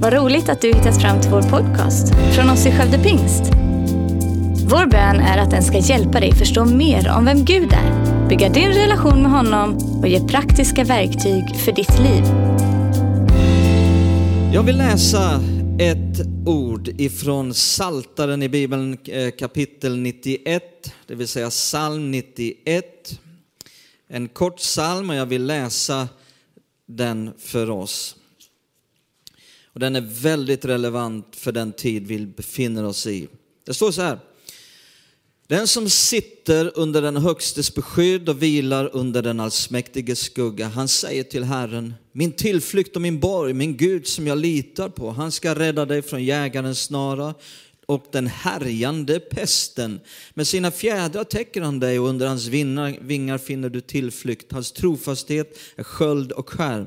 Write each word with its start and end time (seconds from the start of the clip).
Vad 0.00 0.12
roligt 0.12 0.48
att 0.48 0.60
du 0.60 0.68
hittat 0.68 1.00
fram 1.00 1.20
till 1.20 1.30
vår 1.30 1.42
podcast 1.42 2.14
från 2.34 2.50
oss 2.50 2.66
i 2.66 2.70
Skövde 2.70 2.98
Pingst. 2.98 3.42
Vår 4.70 4.86
bön 4.86 5.16
är 5.20 5.38
att 5.38 5.50
den 5.50 5.62
ska 5.62 5.78
hjälpa 5.78 6.20
dig 6.20 6.34
förstå 6.34 6.64
mer 6.64 7.08
om 7.16 7.24
vem 7.24 7.44
Gud 7.44 7.72
är, 7.72 8.28
bygga 8.28 8.48
din 8.48 8.68
relation 8.68 9.22
med 9.22 9.30
honom 9.30 9.76
och 10.00 10.08
ge 10.08 10.20
praktiska 10.28 10.84
verktyg 10.84 11.56
för 11.56 11.72
ditt 11.72 11.98
liv. 11.98 12.24
Jag 14.54 14.62
vill 14.62 14.78
läsa 14.78 15.40
ett 15.80 16.46
ord 16.46 16.88
ifrån 16.88 17.54
Saltaren 17.54 18.42
i 18.42 18.48
Bibeln 18.48 18.98
eh, 19.04 19.30
kapitel 19.30 19.98
91, 19.98 20.62
det 21.06 21.14
vill 21.14 21.28
säga 21.28 21.50
psalm 21.50 22.10
91. 22.10 22.84
En 24.08 24.28
kort 24.28 24.56
psalm 24.56 25.10
och 25.10 25.16
jag 25.16 25.26
vill 25.26 25.46
läsa 25.46 26.08
den 26.86 27.30
för 27.38 27.70
oss. 27.70 28.17
Och 29.72 29.80
den 29.80 29.96
är 29.96 30.00
väldigt 30.00 30.64
relevant 30.64 31.36
för 31.36 31.52
den 31.52 31.72
tid 31.72 32.06
vi 32.06 32.26
befinner 32.26 32.84
oss 32.84 33.06
i. 33.06 33.28
Det 33.66 33.74
står 33.74 33.90
så 33.90 34.02
här. 34.02 34.18
Den 35.46 35.66
som 35.66 35.88
sitter 35.90 36.72
under 36.74 37.02
den 37.02 37.16
högstes 37.16 37.74
beskydd 37.74 38.28
och 38.28 38.42
vilar 38.42 38.90
under 38.92 39.22
den 39.22 39.40
allsmäktiges 39.40 40.20
skugga, 40.20 40.68
han 40.68 40.88
säger 40.88 41.22
till 41.22 41.44
Herren, 41.44 41.94
min 42.12 42.32
tillflykt 42.32 42.96
och 42.96 43.02
min 43.02 43.20
borg, 43.20 43.52
min 43.52 43.76
Gud 43.76 44.06
som 44.06 44.26
jag 44.26 44.38
litar 44.38 44.88
på, 44.88 45.10
han 45.10 45.32
ska 45.32 45.54
rädda 45.54 45.84
dig 45.84 46.02
från 46.02 46.24
jägarens 46.24 46.82
snara 46.82 47.34
och 47.86 48.06
den 48.12 48.26
härjande 48.26 49.20
pesten. 49.20 50.00
Med 50.34 50.46
sina 50.46 50.70
fjädrar 50.70 51.24
täcker 51.24 51.60
han 51.60 51.80
dig 51.80 51.98
och 51.98 52.08
under 52.08 52.26
hans 52.26 52.46
vingar 52.46 53.38
finner 53.38 53.68
du 53.68 53.80
tillflykt. 53.80 54.52
Hans 54.52 54.72
trofasthet 54.72 55.58
är 55.76 55.82
sköld 55.82 56.32
och 56.32 56.50
skärm. 56.50 56.86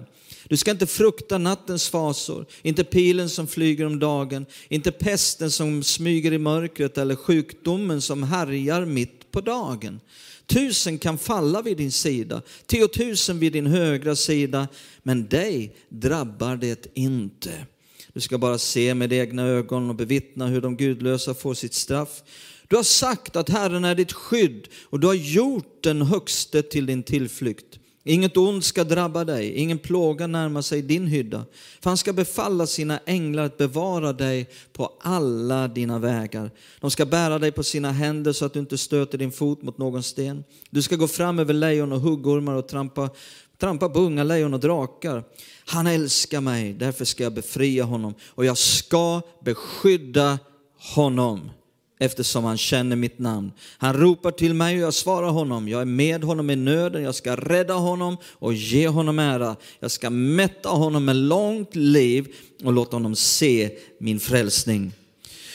Du 0.52 0.58
ska 0.58 0.72
inte 0.72 0.88
frukta 0.88 1.38
nattens 1.38 1.90
fasor, 1.90 2.46
inte 2.62 2.84
pilen 2.84 3.30
som 3.30 3.48
flyger 3.48 3.86
om 3.86 4.00
dagen, 4.00 4.46
inte 4.70 4.92
pesten 4.92 5.52
som 5.52 5.84
smyger 5.84 6.34
i 6.34 6.38
mörkret 6.38 6.98
eller 6.98 7.16
sjukdomen 7.16 8.02
som 8.02 8.24
härjar 8.24 8.86
mitt 8.86 9.32
på 9.32 9.42
dagen. 9.42 10.00
Tusen 10.46 10.98
kan 10.98 11.18
falla 11.18 11.62
vid 11.62 11.78
din 11.78 11.92
sida, 11.92 12.42
tiotusen 12.66 13.40
vid 13.40 13.54
din 13.54 13.68
högra 13.68 14.16
sida, 14.16 14.68
men 15.04 15.28
dig 15.28 15.76
drabbar 15.90 16.56
det 16.56 16.88
inte. 16.94 17.52
Du 18.14 18.22
ska 18.22 18.38
bara 18.38 18.58
se 18.58 18.94
med 18.94 19.14
egna 19.14 19.48
ögon 19.48 19.90
och 19.90 19.96
bevittna 19.96 20.48
hur 20.48 20.62
de 20.62 20.78
gudlösa 20.78 21.34
får 21.34 21.54
sitt 21.54 21.74
straff. 21.74 22.24
Du 22.68 22.76
har 22.76 22.84
sagt 22.84 23.36
att 23.36 23.50
Herren 23.50 23.86
är 23.86 23.96
ditt 23.96 24.14
skydd 24.14 24.68
och 24.84 25.00
du 25.00 25.08
har 25.08 25.14
gjort 25.14 25.84
den 25.84 26.02
högste 26.02 26.62
till 26.62 26.86
din 26.86 27.04
tillflykt. 27.04 27.78
Inget 28.04 28.38
ont 28.38 28.66
ska 28.66 28.84
drabba 28.84 29.24
dig, 29.24 29.54
ingen 29.54 29.80
plåga 29.80 30.28
närma 30.28 30.62
sig 30.62 30.82
din 30.82 31.08
hydda. 31.08 31.46
För 31.82 31.90
han 31.90 31.98
ska 31.98 32.14
befalla 32.14 32.68
sina 32.68 33.00
änglar 33.06 33.44
att 33.44 33.58
bevara 33.58 34.14
dig 34.14 34.50
på 34.74 34.94
alla 35.02 35.68
dina 35.68 36.00
vägar. 36.00 36.52
De 36.80 36.92
ska 36.92 37.06
bära 37.06 37.40
dig 37.40 37.52
på 37.52 37.64
sina 37.64 37.92
händer 37.92 38.34
så 38.34 38.46
att 38.46 38.54
du 38.54 38.60
inte 38.60 38.78
stöter 38.78 39.18
din 39.18 39.32
fot 39.32 39.62
mot 39.62 39.78
någon 39.78 40.04
sten. 40.04 40.44
Du 40.70 40.82
ska 40.82 40.96
gå 40.96 41.08
fram 41.08 41.40
över 41.40 41.54
lejon 41.54 41.92
och 41.92 42.00
huggormar 42.00 42.54
och 42.54 42.68
trampa, 42.68 43.10
trampa 43.58 43.90
på 43.90 44.00
unga 44.00 44.24
lejon 44.24 44.54
och 44.54 44.60
drakar. 44.60 45.24
Han 45.66 45.88
älskar 45.88 46.42
mig, 46.42 46.74
därför 46.74 47.06
ska 47.06 47.24
jag 47.24 47.34
befria 47.34 47.84
honom 47.84 48.14
och 48.28 48.46
jag 48.46 48.58
ska 48.58 49.22
beskydda 49.44 50.40
honom 50.78 51.50
eftersom 52.02 52.44
han 52.44 52.58
känner 52.58 52.96
mitt 52.96 53.20
namn. 53.20 53.52
Han 53.78 53.94
ropar 53.94 54.32
till 54.32 54.54
mig 54.54 54.76
och 54.76 54.82
jag 54.82 54.94
svarar 54.94 55.30
honom. 55.30 55.68
Jag 55.68 55.82
är 55.82 55.86
med 55.86 56.24
honom 56.24 56.50
i 56.50 56.56
nöden, 56.56 57.04
jag 57.04 57.16
ska 57.16 57.36
rädda 57.36 57.74
honom 57.74 58.18
och 58.26 58.54
ge 58.54 58.88
honom 58.88 59.20
ära. 59.20 59.56
Jag 59.80 59.92
ska 59.92 60.10
mätta 60.10 60.70
honom 60.70 61.06
med 61.06 61.16
långt 61.16 61.76
liv 61.76 62.28
och 62.64 62.74
låta 62.74 62.96
honom 62.96 63.16
se 63.16 63.70
min 64.00 64.20
frälsning. 64.20 64.92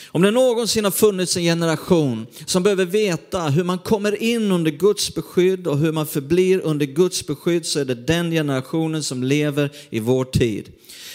Om 0.07 0.23
det 0.23 0.31
någonsin 0.31 0.85
har 0.85 0.91
funnits 0.91 1.37
en 1.37 1.43
generation 1.43 2.27
som 2.47 2.63
behöver 2.63 2.85
veta 2.85 3.43
hur 3.43 3.65
man 3.65 3.79
kommer 3.79 4.23
in 4.23 4.53
under 4.53 4.71
Guds 4.71 5.15
beskydd 5.15 5.67
och 5.67 5.79
hur 5.79 5.93
man 5.93 6.07
förblir 6.07 6.61
under 6.61 6.87
Guds 6.87 7.27
beskydd 7.27 7.67
så 7.67 7.81
är 7.81 7.85
det 7.85 7.95
den 7.95 8.31
generationen 8.31 9.03
som 9.03 9.23
lever 9.23 9.71
i 9.91 10.01
vår 10.01 10.25
tid. 10.25 10.73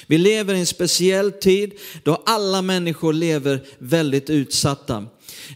Vi 0.07 0.17
lever 0.17 0.53
i 0.53 0.59
en 0.59 0.65
speciell 0.65 1.31
tid 1.31 1.71
då 2.03 2.23
alla 2.25 2.61
människor 2.61 3.13
lever 3.13 3.63
väldigt 3.77 4.29
utsatta. 4.29 5.05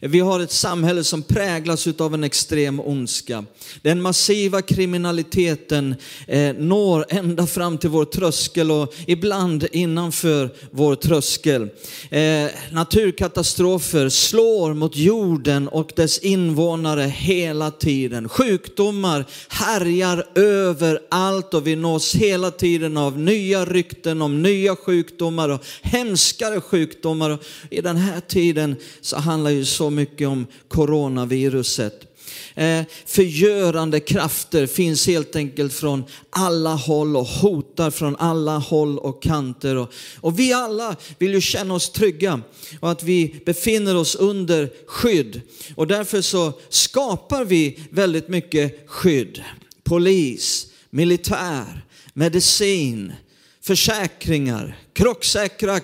Vi 0.01 0.19
har 0.19 0.39
ett 0.39 0.51
samhälle 0.51 1.03
som 1.03 1.21
präglas 1.21 1.87
av 1.87 2.13
en 2.13 2.23
extrem 2.23 2.79
ondska. 2.79 3.45
Den 3.81 4.01
massiva 4.01 4.61
kriminaliteten 4.61 5.95
eh, 6.27 6.55
når 6.55 7.05
ända 7.09 7.47
fram 7.47 7.77
till 7.77 7.89
vår 7.89 8.05
tröskel 8.05 8.71
och 8.71 8.93
ibland 9.07 9.67
innanför 9.71 10.49
vår 10.71 10.95
tröskel. 10.95 11.69
Eh, 12.09 12.49
naturkatastrofer 12.71 14.09
slår 14.09 14.73
mot 14.73 14.95
jorden 14.95 15.67
och 15.67 15.91
dess 15.95 16.19
invånare 16.19 17.01
hela 17.01 17.71
tiden. 17.71 18.29
Sjukdomar 18.29 19.25
härjar 19.49 20.27
överallt 20.35 21.53
och 21.53 21.67
vi 21.67 21.75
nås 21.75 22.15
hela 22.15 22.51
tiden 22.51 22.97
av 22.97 23.19
nya 23.19 23.65
rykten 23.65 24.21
om 24.21 24.41
nya 24.41 24.75
sjukdomar 24.75 25.49
och 25.49 25.65
hemskare 25.81 26.61
sjukdomar. 26.61 27.29
Och 27.29 27.39
I 27.69 27.81
den 27.81 27.97
här 27.97 28.19
tiden 28.19 28.75
så 29.01 29.17
handlar 29.17 29.51
ju 29.51 29.65
så 29.65 29.84
mycket 29.89 30.27
om 30.27 30.47
coronaviruset. 30.67 32.15
Eh, 32.55 32.83
förgörande 33.05 33.99
krafter 33.99 34.67
finns 34.67 35.07
helt 35.07 35.35
enkelt 35.35 35.73
från 35.73 36.03
alla 36.29 36.73
håll 36.73 37.17
och 37.17 37.25
hotar 37.25 37.91
från 37.91 38.15
alla 38.15 38.57
håll 38.57 38.99
och 38.99 39.23
kanter. 39.23 39.75
Och, 39.75 39.93
och 40.21 40.39
vi 40.39 40.53
alla 40.53 40.95
vill 41.17 41.33
ju 41.33 41.41
känna 41.41 41.73
oss 41.73 41.89
trygga 41.89 42.41
och 42.79 42.91
att 42.91 43.03
vi 43.03 43.35
befinner 43.45 43.95
oss 43.95 44.15
under 44.15 44.69
skydd. 44.87 45.41
Och 45.75 45.87
därför 45.87 46.21
så 46.21 46.53
skapar 46.69 47.45
vi 47.45 47.79
väldigt 47.89 48.27
mycket 48.27 48.89
skydd. 48.89 49.43
Polis, 49.83 50.67
militär, 50.89 51.85
medicin, 52.13 53.13
försäkringar, 53.61 54.77
krocksäkra 54.93 55.79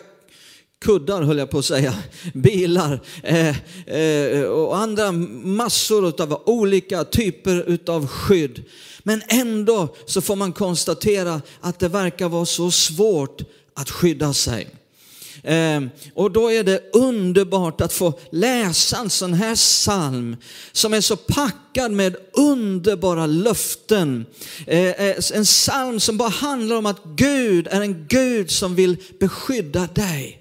kuddar 0.82 1.22
höll 1.22 1.38
jag 1.38 1.50
på 1.50 1.60
att 1.60 1.66
säga, 1.66 1.94
bilar 2.34 3.00
eh, 3.24 3.56
eh, 3.96 4.44
och 4.44 4.78
andra 4.78 5.12
massor 5.12 6.22
av 6.22 6.42
olika 6.46 7.04
typer 7.04 7.80
av 7.88 8.08
skydd. 8.08 8.64
Men 9.04 9.22
ändå 9.28 9.96
så 10.06 10.22
får 10.22 10.36
man 10.36 10.54
konstatera 10.54 11.42
att 11.62 11.80
det 11.80 11.88
verkar 11.88 12.30
vara 12.30 12.46
så 12.46 12.72
svårt 12.72 13.42
att 13.74 13.90
skydda 13.90 14.34
sig. 14.34 14.68
Eh, 15.44 15.82
och 16.14 16.32
då 16.32 16.52
är 16.52 16.64
det 16.64 16.94
underbart 16.94 17.82
att 17.82 17.94
få 17.94 18.14
läsa 18.32 18.98
en 18.98 19.10
sån 19.10 19.34
här 19.34 19.56
psalm 19.56 20.38
som 20.72 20.94
är 20.94 21.02
så 21.02 21.16
packad 21.16 21.92
med 21.92 22.16
underbara 22.34 23.26
löften. 23.26 24.26
Eh, 24.68 24.90
eh 24.90 25.16
en 25.34 25.44
psalm 25.44 26.00
som 26.00 26.18
bara 26.18 26.30
handlar 26.30 26.76
om 26.76 26.86
att 26.86 27.04
Gud 27.04 27.68
är 27.68 27.82
en 27.82 28.06
Gud 28.10 28.52
som 28.52 28.76
vill 28.76 28.98
beskydda 29.20 29.88
dig. 29.94 30.41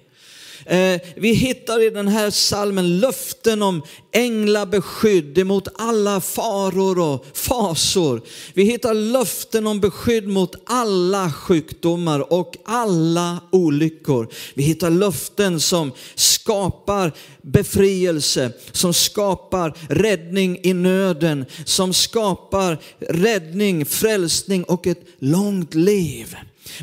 Eh, 0.65 1.01
vi 1.15 1.33
hittar 1.33 1.83
i 1.83 1.89
den 1.89 2.07
här 2.07 2.29
salmen 2.29 2.99
löften 2.99 3.61
om 3.61 3.81
änglabeskydd 4.11 5.37
emot 5.37 5.67
alla 5.75 6.21
faror 6.21 6.99
och 6.99 7.25
fasor. 7.33 8.21
Vi 8.53 8.63
hittar 8.63 8.93
löften 8.93 9.67
om 9.67 9.79
beskydd 9.79 10.27
mot 10.27 10.55
alla 10.65 11.31
sjukdomar 11.31 12.33
och 12.33 12.57
alla 12.65 13.37
olyckor. 13.51 14.27
Vi 14.53 14.63
hittar 14.63 14.89
löften 14.89 15.59
som 15.59 15.91
skapar 16.15 17.11
befrielse, 17.41 18.51
som 18.71 18.93
skapar 18.93 19.77
räddning 19.89 20.59
i 20.63 20.73
nöden, 20.73 21.45
som 21.65 21.93
skapar 21.93 22.77
räddning, 22.99 23.85
frälsning 23.85 24.63
och 24.63 24.87
ett 24.87 25.05
långt 25.19 25.73
liv. 25.73 26.35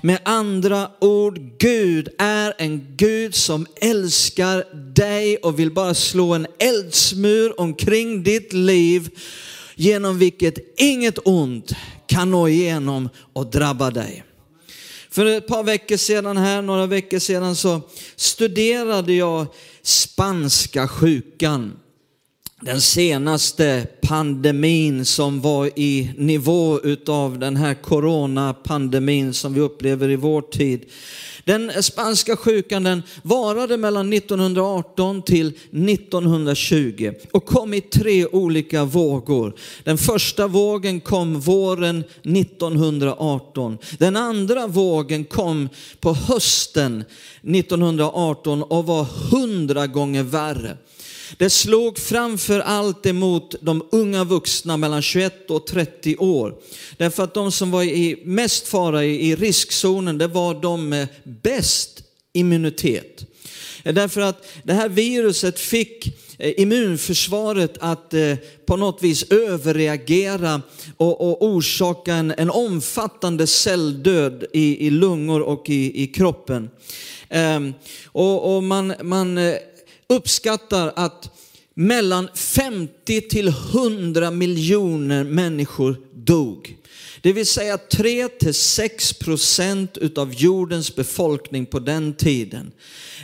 Med 0.03 0.19
andra 0.25 0.91
ord, 1.01 1.41
Gud 1.59 2.09
är 2.19 2.55
en 2.59 2.87
Gud 2.97 3.35
som 3.35 3.67
älskar 3.81 4.65
dig 4.95 5.37
och 5.37 5.59
vill 5.59 5.71
bara 5.71 5.95
slå 5.95 6.35
en 6.35 6.47
eldsmur 6.59 7.61
omkring 7.61 8.23
ditt 8.23 8.53
liv 8.53 9.11
genom 9.75 10.19
vilket 10.19 10.81
inget 10.81 11.19
ont 11.25 11.73
kan 12.07 12.31
nå 12.31 12.49
igenom 12.49 13.09
och 13.33 13.47
drabba 13.47 13.91
dig. 13.91 14.25
För 15.11 15.27
ett 15.27 15.47
par 15.47 15.63
veckor 15.63 15.97
sedan 15.97 16.37
här, 16.37 16.63
några 16.63 16.87
veckor 16.87 17.19
sedan 17.19 17.57
så 17.57 17.81
studerade 18.17 19.13
jag 19.13 19.47
spanska 19.83 20.89
sjukan 20.89 21.73
den 22.61 22.81
senaste 22.81 23.87
pandemin 24.01 25.05
som 25.05 25.41
var 25.41 25.71
i 25.77 26.11
nivå 26.17 26.81
utav 26.81 27.39
den 27.39 27.57
här 27.57 27.75
coronapandemin 27.75 29.35
som 29.35 29.55
vi 29.55 29.61
upplever 29.61 30.11
i 30.11 30.17
vår 30.17 30.43
tid. 30.43 30.85
Den 31.45 31.83
spanska 31.83 32.37
sjukan 32.37 32.83
den 32.83 33.03
varade 33.23 33.77
mellan 33.77 34.13
1918 34.13 35.23
till 35.23 35.47
1920 35.47 37.13
och 37.33 37.47
kom 37.47 37.75
i 37.75 37.81
tre 37.81 38.27
olika 38.27 38.85
vågor. 38.85 39.55
Den 39.85 39.99
första 39.99 40.47
vågen 40.47 41.01
kom 41.01 41.41
våren 41.41 42.05
1918. 42.23 43.79
Den 43.99 44.17
andra 44.17 44.67
vågen 44.67 45.25
kom 45.25 45.69
på 46.01 46.13
hösten 46.15 47.05
1918 47.43 48.63
och 48.63 48.87
var 48.87 49.05
hundra 49.05 49.87
gånger 49.87 50.23
värre. 50.23 50.77
Det 51.37 51.51
slog 51.51 51.99
framför 51.99 52.61
allt 52.61 53.07
emot 53.07 53.55
de 53.61 53.89
unga 53.93 54.25
vuxna 54.25 54.77
mellan 54.77 55.03
21 55.03 55.51
och 55.51 55.67
30 55.67 56.17
år. 56.17 56.55
Därför 56.97 57.23
att 57.23 57.35
de 57.35 57.53
som 57.53 57.71
var 57.71 57.83
i 57.83 58.23
mest 58.25 58.69
fara 58.69 59.05
i, 59.05 59.37
riskzonen, 59.37 60.19
det 60.19 60.27
var 60.27 60.55
de 60.55 60.89
med 60.89 61.09
bäst 61.25 62.03
immunitet. 62.33 63.25
Därför 63.83 64.21
att 64.21 64.47
det 64.63 64.73
här 64.73 64.89
viruset 64.89 65.61
fick 65.61 66.07
eh, 66.39 66.61
immunförsvaret 66.61 67.79
att 67.81 68.15
eh, 68.15 68.35
på 68.67 68.77
något 68.77 69.03
vis 69.03 69.23
överreagera 69.23 70.63
och, 70.97 71.21
och 71.21 71.45
orsaka 71.45 72.15
en, 72.15 72.35
en 72.37 72.51
omfattande 72.51 73.47
celldöd 73.47 74.45
i, 74.53 74.87
i 74.87 74.91
lungor 74.91 75.41
och 75.41 75.71
i, 75.71 76.03
i 76.03 76.07
kroppen. 76.07 76.71
Ehm, 77.29 77.75
och, 78.07 78.57
och 78.57 78.63
man, 78.63 78.95
man 79.03 79.39
eh, 79.39 79.55
uppskattar 80.09 80.93
att 80.97 81.31
mellan 81.75 82.29
50 82.35 83.21
till 83.21 83.49
100 83.49 84.31
miljoner 84.31 85.25
människor 85.25 85.97
dog. 86.15 86.77
Det 87.21 87.33
vill 87.33 87.47
säga 87.47 87.79
3 87.79 88.29
till 88.29 88.55
6 88.55 89.13
procent 89.13 89.97
utav 89.97 90.35
jordens 90.35 90.97
befolkning 90.97 91.67
på 91.67 91.79
den 91.79 92.15
tiden. 92.15 92.73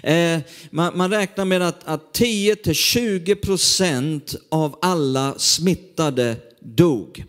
Eh, 0.03 0.39
man, 0.71 0.97
man, 0.97 1.11
räknar 1.11 1.45
med 1.45 1.63
att, 1.63 1.85
att 1.85 2.13
10 2.13 2.57
till 2.57 2.75
20 2.75 3.35
procent 3.35 4.35
av 4.49 4.79
alla 4.83 5.35
smittade 5.39 6.37
dog. 6.61 7.25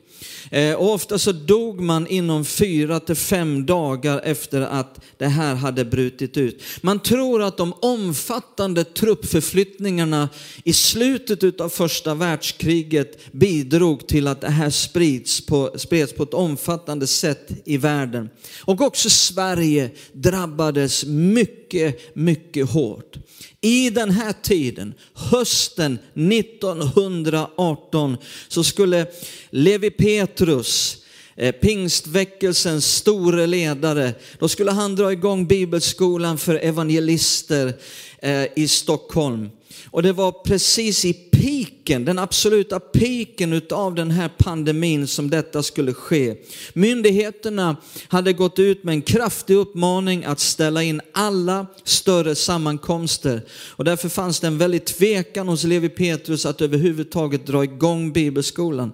Eh, 0.51 0.73
och 0.73 0.93
ofta 0.93 1.19
så 1.19 1.31
dog 1.31 1.81
man 1.81 2.07
inom 2.07 2.45
fyra 2.45 2.99
till 2.99 3.15
fem 3.15 3.65
dagar 3.65 4.21
efter 4.23 4.61
att 4.61 4.99
det 5.17 5.27
här 5.27 5.55
hade 5.55 5.85
brutit 5.85 6.37
ut. 6.37 6.63
Man 6.81 6.99
tror 6.99 7.43
att 7.43 7.57
de 7.57 7.73
omfattande 7.73 8.83
truppförflyttningarna 8.83 10.29
i 10.63 10.73
slutet 10.73 11.61
av 11.61 11.69
första 11.69 12.13
världskriget 12.13 13.33
bidrog 13.33 14.07
till 14.07 14.27
att 14.27 14.41
det 14.41 14.49
här 14.49 14.69
sprids 14.69 15.45
på, 15.45 15.71
spreds 15.75 16.13
på 16.13 16.23
ett 16.23 16.33
omfattande 16.33 17.07
sätt 17.07 17.47
i 17.65 17.77
världen. 17.77 18.29
Och 18.61 18.81
också 18.81 19.09
Sverige 19.09 19.89
drabbades 20.11 21.05
mycket, 21.05 21.64
mycket 21.73 22.15
mycket 22.15 22.69
hårt. 22.69 23.15
I 23.61 23.89
den 23.89 24.11
här 24.11 24.33
tiden, 24.41 24.93
hösten 25.13 25.99
1918, 26.15 28.17
så 28.47 28.63
skulle 28.63 29.07
Levi 29.49 29.89
Petrus, 29.89 30.97
eh, 31.35 31.51
pingstväckelsens 31.51 32.95
store 32.95 33.47
ledare, 33.47 34.13
då 34.39 34.47
skulle 34.47 34.71
han 34.71 34.95
dra 34.95 35.11
igång 35.11 35.47
bibelskolan 35.47 36.37
för 36.37 36.55
evangelister 36.55 37.73
eh, 38.19 38.45
i 38.55 38.67
Stockholm. 38.67 39.49
Och 39.95 40.03
det 40.03 40.13
var 40.13 40.31
precis 40.31 41.05
i 41.05 41.13
piken, 41.13 42.05
den 42.05 42.19
absoluta 42.19 42.79
piken 42.79 43.61
av 43.71 43.95
den 43.95 44.11
här 44.11 44.29
pandemin 44.37 45.07
som 45.07 45.29
detta 45.29 45.63
skulle 45.63 45.93
ske. 45.93 46.35
Myndigheterna 46.73 47.77
hade 48.07 48.33
gått 48.33 48.59
ut 48.59 48.83
med 48.83 48.93
en 48.93 49.01
kraftig 49.01 49.55
uppmaning 49.55 50.25
att 50.25 50.39
ställa 50.39 50.83
in 50.83 51.01
alla 51.11 51.67
större 51.83 52.35
sammankomster. 52.35 53.41
Och 53.69 53.83
därför 53.83 54.09
fanns 54.09 54.39
det 54.39 54.47
en 54.47 54.57
väldigt 54.57 54.85
tvekan 54.85 55.47
hos 55.47 55.63
Levi 55.63 55.89
Petrus 55.89 56.45
att 56.45 56.61
överhuvudtaget 56.61 57.47
dra 57.47 57.63
igång 57.63 58.13
bibelskolan. 58.13 58.91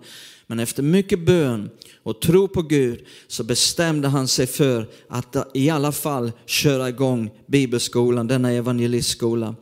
Men 0.48 0.59
efter 0.59 0.83
mycket 0.83 1.25
bön 1.25 1.69
och 2.03 2.21
tro 2.21 2.48
på 2.48 2.62
Gud 2.62 3.00
så 3.27 3.44
bestämde 3.44 4.07
han 4.07 4.27
sig 4.27 4.48
för 4.48 4.88
att 5.09 5.36
i 5.53 5.69
alla 5.69 5.92
fall 5.92 6.31
köra 6.45 6.89
igång 6.89 7.31
bibelskolan, 7.48 8.27
denna 8.27 8.51
evangelistskola. 8.51 9.56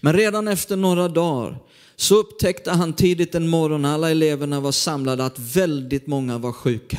Men 0.00 0.16
redan 0.16 0.48
efter 0.48 0.76
några 0.76 1.08
dagar 1.08 1.58
så 1.96 2.16
upptäckte 2.16 2.70
han 2.70 2.92
tidigt 2.92 3.34
en 3.34 3.48
morgon, 3.48 3.84
alla 3.84 4.10
eleverna 4.10 4.60
var 4.60 4.72
samlade, 4.72 5.24
att 5.24 5.38
väldigt 5.38 6.06
många 6.06 6.38
var 6.38 6.52
sjuka. 6.52 6.98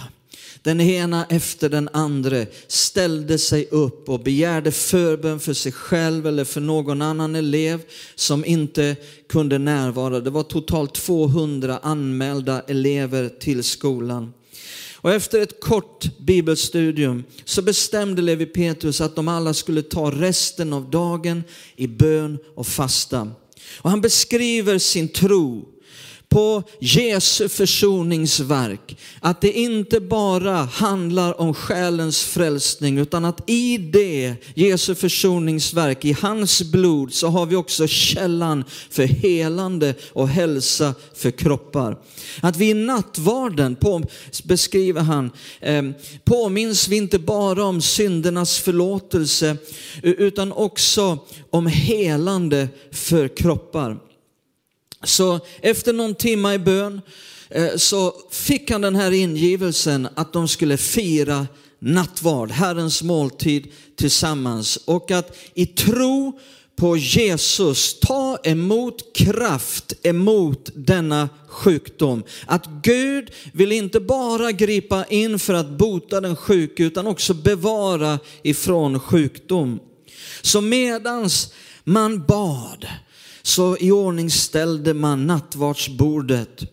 Den 0.64 0.82
ena 0.82 1.26
efter 1.26 1.70
den 1.70 1.90
andra 1.94 2.46
ställde 2.68 3.38
sig 3.38 3.68
upp 3.72 4.10
och 4.10 4.20
begärde 4.20 4.72
förbön 4.72 5.40
för 5.40 5.54
sig 5.54 5.72
själv 5.72 6.28
eller 6.28 6.44
för 6.44 6.62
någon 6.62 7.02
annan 7.02 7.36
elev 7.36 7.82
som 8.16 8.46
inte 8.46 8.96
kunde 9.30 9.58
närvara. 9.58 10.20
Det 10.20 10.30
var 10.30 10.44
totalt 10.44 10.94
200 10.94 11.80
anmälda 11.84 12.62
elever 12.62 13.30
till 13.40 13.64
skolan. 13.64 14.34
Och 15.02 15.12
efter 15.12 15.40
ett 15.40 15.62
kort 15.62 16.18
bibelstudium 16.18 17.24
så 17.46 17.62
bestämde 17.62 18.22
Levi 18.22 18.46
Petrus 18.46 19.02
att 19.02 19.16
de 19.16 19.28
alla 19.28 19.54
skulle 19.54 19.82
ta 19.82 20.12
resten 20.12 20.74
av 20.74 20.90
dagen 20.90 21.44
i 21.76 21.88
bön 21.88 22.38
och 22.56 22.68
fasta. 22.68 23.32
Och 23.78 23.90
han 23.90 24.02
beskriver 24.02 24.78
sin 24.78 25.08
tro 25.08 25.71
på 26.32 26.64
Jesu 26.80 27.50
försoningsverk. 27.50 28.98
Att 29.20 29.42
det 29.42 29.52
inte 29.52 30.00
bara 30.00 30.56
handlar 30.56 31.42
om 31.42 31.54
själens 31.54 32.24
frälsning 32.24 32.98
utan 32.98 33.26
att 33.26 33.50
i 33.50 33.78
det 33.78 34.36
Jesu 34.54 34.96
försoningsverk, 34.96 36.06
i 36.06 36.12
hans 36.12 36.64
blod 36.64 37.14
så 37.14 37.28
har 37.28 37.46
vi 37.46 37.56
också 37.56 37.88
källan 37.88 38.64
för 38.90 39.04
helande 39.04 39.94
och 40.14 40.28
hälsa 40.28 40.94
för 41.16 41.32
kroppar. 41.32 41.98
Att 42.42 42.58
vi 42.58 42.70
i 42.70 42.74
nattvarden, 42.74 43.76
på, 43.76 44.02
beskriver 44.44 45.02
han, 45.02 45.32
eh, 45.60 45.84
påminns 46.24 46.88
vi 46.88 46.98
inte 46.98 47.20
bara 47.20 47.64
om 47.64 47.82
syndernas 47.82 48.60
förlåtelse 48.60 49.58
utan 50.04 50.52
också 50.52 51.18
om 51.50 51.68
helande 51.68 52.68
för 52.92 53.28
kroppar. 53.28 54.11
Så 55.04 55.40
efter 55.62 55.94
någon 55.94 56.16
timme 56.16 56.54
i 56.54 56.60
bön 56.60 57.02
eh, 57.50 57.76
så 57.78 58.14
fick 58.32 58.72
han 58.72 58.82
den 58.82 58.96
här 58.96 59.12
ingivelsen 59.12 60.08
att 60.16 60.34
de 60.34 60.48
skulle 60.48 60.78
fira 60.78 61.48
nattvard, 61.80 62.52
Herrens 62.52 63.04
måltid 63.04 63.68
tillsammans. 63.96 64.78
Och 64.86 65.12
att 65.12 65.38
i 65.54 65.66
tro 65.66 66.40
på 66.76 66.98
Jesus 66.98 68.00
ta 68.00 68.38
emot 68.44 69.16
kraft 69.16 69.94
emot 70.04 70.70
denna 70.76 71.30
sjukdom. 71.48 72.24
Att 72.46 72.66
Gud 72.84 73.32
vill 73.54 73.72
inte 73.72 74.00
bara 74.00 74.52
gripa 74.52 75.06
in 75.06 75.40
för 75.40 75.54
att 75.54 75.70
bota 75.70 76.22
den 76.22 76.36
sjuke 76.36 76.84
utan 76.84 77.08
också 77.08 77.34
bevara 77.34 78.20
ifrån 78.44 79.00
sjukdom. 79.00 79.80
Så 80.42 80.62
medans 80.62 81.54
man 81.84 82.26
bad 82.26 82.88
så 83.42 83.78
i 83.78 83.92
ordning 83.92 84.32
ställde 84.32 84.94
man 84.94 85.28
nattvardsbordet. 85.28 86.64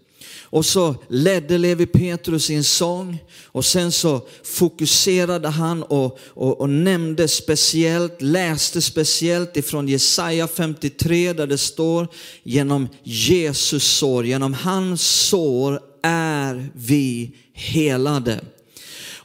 Och 0.50 0.66
så 0.66 0.94
ledde 1.08 1.58
Levi 1.58 1.86
Petrus 1.86 2.50
en 2.50 2.64
sång 2.64 3.18
och 3.44 3.64
sen 3.64 3.92
så 3.92 4.20
fokuserade 4.44 5.48
han 5.48 5.82
och, 5.82 6.18
och, 6.26 6.60
och, 6.60 6.70
nämnde 6.70 7.28
speciellt, 7.28 8.22
läste 8.22 8.82
speciellt 8.82 9.56
ifrån 9.56 9.88
Jesaja 9.88 10.48
53 10.48 11.32
där 11.32 11.46
det 11.46 11.58
står 11.58 12.08
genom 12.42 12.88
Jesus 13.02 13.84
sår, 13.84 14.26
genom 14.26 14.54
hans 14.54 15.02
sår 15.02 15.80
är 16.02 16.70
vi 16.74 17.30
helade. 17.52 18.40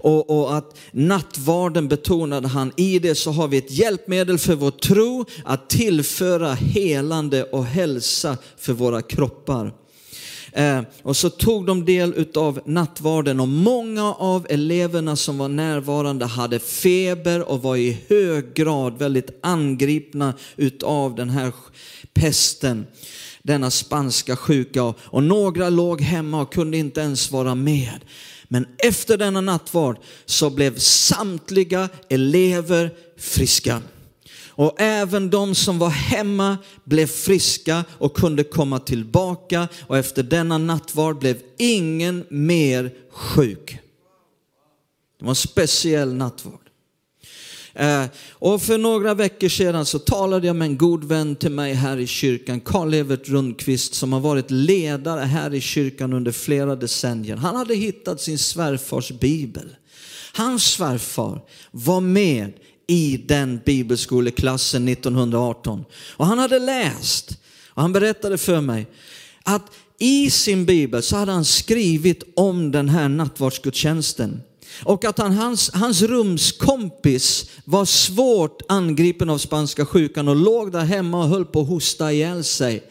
Och, 0.04 0.30
och, 0.30 0.58
att 0.58 0.78
nattvarden 0.92 1.88
betonade 1.88 2.48
han, 2.48 2.72
i 2.78 3.00
det 3.00 3.16
så 3.16 3.32
har 3.32 3.48
vi 3.48 3.58
ett 3.58 3.72
hjälpmedel 3.72 4.38
för 4.38 4.56
vår 4.56 4.72
tro 4.72 5.26
att 5.46 5.70
tillföra 5.70 6.54
helande 6.54 7.44
och 7.44 7.66
hälsa 7.66 8.38
för 8.58 8.74
våra 8.74 9.02
kroppar. 9.02 9.74
Eh, 10.52 10.82
och 11.04 11.18
så 11.18 11.30
tog 11.30 11.66
de 11.66 11.86
del 11.86 12.14
utav 12.14 12.60
nattvarden 12.66 13.40
och 13.40 13.48
många 13.48 14.14
av 14.14 14.48
eleverna 14.50 15.16
som 15.16 15.38
var 15.38 15.50
närvarande 15.50 16.26
hade 16.26 16.60
feber 16.60 17.50
och 17.50 17.62
var 17.62 17.76
i 17.76 17.98
hög 18.10 18.54
grad 18.54 18.98
väldigt 18.98 19.40
angripna 19.42 20.34
utav 20.56 21.16
den 21.16 21.30
här 21.30 21.52
pesten 22.14 22.86
denna 23.44 23.72
spanska 23.72 24.36
sjuka 24.36 24.84
och 24.98 25.24
några 25.24 25.70
låg 25.70 26.02
hemma 26.02 26.42
och 26.42 26.54
kunde 26.54 26.78
inte 26.78 27.02
ens 27.02 27.32
vara 27.32 27.56
med. 27.56 28.00
Men 28.48 28.68
efter 28.78 29.18
denna 29.18 29.42
nattvard 29.42 29.98
så 30.26 30.50
blev 30.50 30.78
samtliga 30.80 31.90
elever 32.10 32.92
friska. 33.18 33.82
Och 34.56 34.82
även 34.82 35.30
de 35.30 35.56
som 35.56 35.80
var 35.80 35.90
hemma 35.90 36.58
blev 36.84 37.08
friska 37.08 37.86
och 37.90 38.18
kunde 38.18 38.44
komma 38.44 38.80
tillbaka. 38.80 39.68
Och 39.88 39.98
efter 39.98 40.24
denna 40.24 40.58
nattvard 40.58 41.20
blev 41.20 41.42
ingen 41.58 42.26
mer 42.30 42.94
sjuk. 43.12 43.80
Det 45.20 45.26
var 45.26 45.30
en 45.32 45.36
speciell 45.36 46.14
nattvard. 46.14 46.63
Eh, 47.76 48.06
och 48.32 48.62
för 48.62 48.78
några 48.78 49.14
veckor 49.14 49.50
sedan 49.50 49.86
så 49.86 50.00
talade 50.00 50.48
jag 50.48 50.56
med 50.56 50.66
en 50.66 50.78
god 50.78 51.04
vän 51.04 51.36
till 51.36 51.52
mig 51.52 51.74
här 51.74 51.98
i 51.98 52.08
kyrkan, 52.08 52.60
Karl-Evert 52.60 53.30
Rundqvist, 53.30 53.94
som 53.94 54.14
har 54.14 54.20
varit 54.20 54.52
ledare 54.52 55.20
här 55.20 55.54
i 55.54 55.62
kyrkan 55.62 56.14
under 56.14 56.32
flera 56.32 56.76
decennier. 56.76 57.36
Han 57.36 57.56
hade 57.56 57.76
hittat 57.76 58.22
sin 58.22 58.38
svärfars 58.38 59.12
bibel. 59.12 59.76
Hans 60.34 60.64
svärfar 60.64 61.42
var 61.72 62.02
med 62.02 62.54
i 62.88 63.24
den 63.28 63.62
bibelskoleklassen 63.66 64.88
1918. 64.88 65.86
Och 66.16 66.26
han 66.26 66.40
hade 66.40 66.60
läst, 66.60 67.38
och 67.68 67.82
han 67.82 67.94
berättade 67.94 68.38
för 68.38 68.62
mig, 68.62 68.88
att 69.44 69.72
i 70.00 70.30
sin 70.30 70.66
bibel 70.66 71.04
så 71.04 71.18
hade 71.18 71.32
han 71.32 71.46
skrivit 71.46 72.24
om 72.36 72.72
den 72.72 72.90
här 72.90 73.10
nattvardsgudstjänsten. 73.10 74.42
Och 74.84 75.06
att 75.06 75.18
han, 75.18 75.32
hans, 75.32 75.72
hans 75.74 76.02
rumskompis 76.02 77.50
var 77.66 77.86
svårt 77.86 78.62
angripen 78.68 79.30
av 79.30 79.38
spanska 79.38 79.86
sjukan 79.86 80.28
och 80.28 80.36
låg 80.36 80.72
där 80.72 80.86
hemma 80.86 81.24
och 81.24 81.30
höll 81.30 81.46
på 81.46 81.62
att 81.62 81.68
hosta 81.68 82.12
ihjäl 82.12 82.44
sig. 82.44 82.84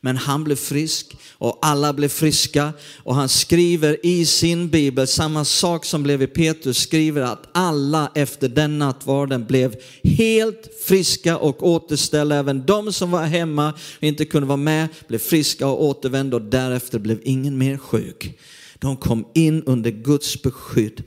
Men 0.00 0.16
han 0.16 0.44
blev 0.44 0.56
frisk 0.56 1.16
och 1.32 1.58
alla 1.62 1.92
blev 1.92 2.08
friska. 2.08 2.72
Och 2.96 3.14
han 3.14 3.28
skriver 3.28 4.06
i 4.06 4.26
sin 4.26 4.68
bibel, 4.68 5.06
samma 5.06 5.44
sak 5.44 5.84
som 5.84 6.02
blev 6.02 6.22
i 6.22 6.26
Petrus 6.26 6.78
skriver, 6.78 7.22
att 7.22 7.48
alla 7.52 8.10
efter 8.14 8.48
den 8.48 8.78
nattvarden 8.78 9.46
blev 9.46 9.76
helt 10.02 10.68
friska 10.86 11.38
och 11.38 11.68
återställda. 11.68 12.36
Även 12.36 12.66
de 12.66 12.92
som 12.92 13.10
var 13.10 13.22
hemma 13.22 13.72
och 13.96 14.02
inte 14.02 14.24
kunde 14.24 14.46
vara 14.46 14.56
med 14.56 14.88
blev 15.08 15.18
friska 15.18 15.66
och 15.66 15.84
återvände 15.84 16.36
och 16.36 16.42
därefter 16.42 16.98
blev 16.98 17.20
ingen 17.22 17.58
mer 17.58 17.78
sjuk. 17.78 18.38
De 18.78 18.96
kom 18.96 19.26
in 19.34 19.62
under 19.62 19.90
Guds 19.90 20.42
beskydd. 20.42 21.02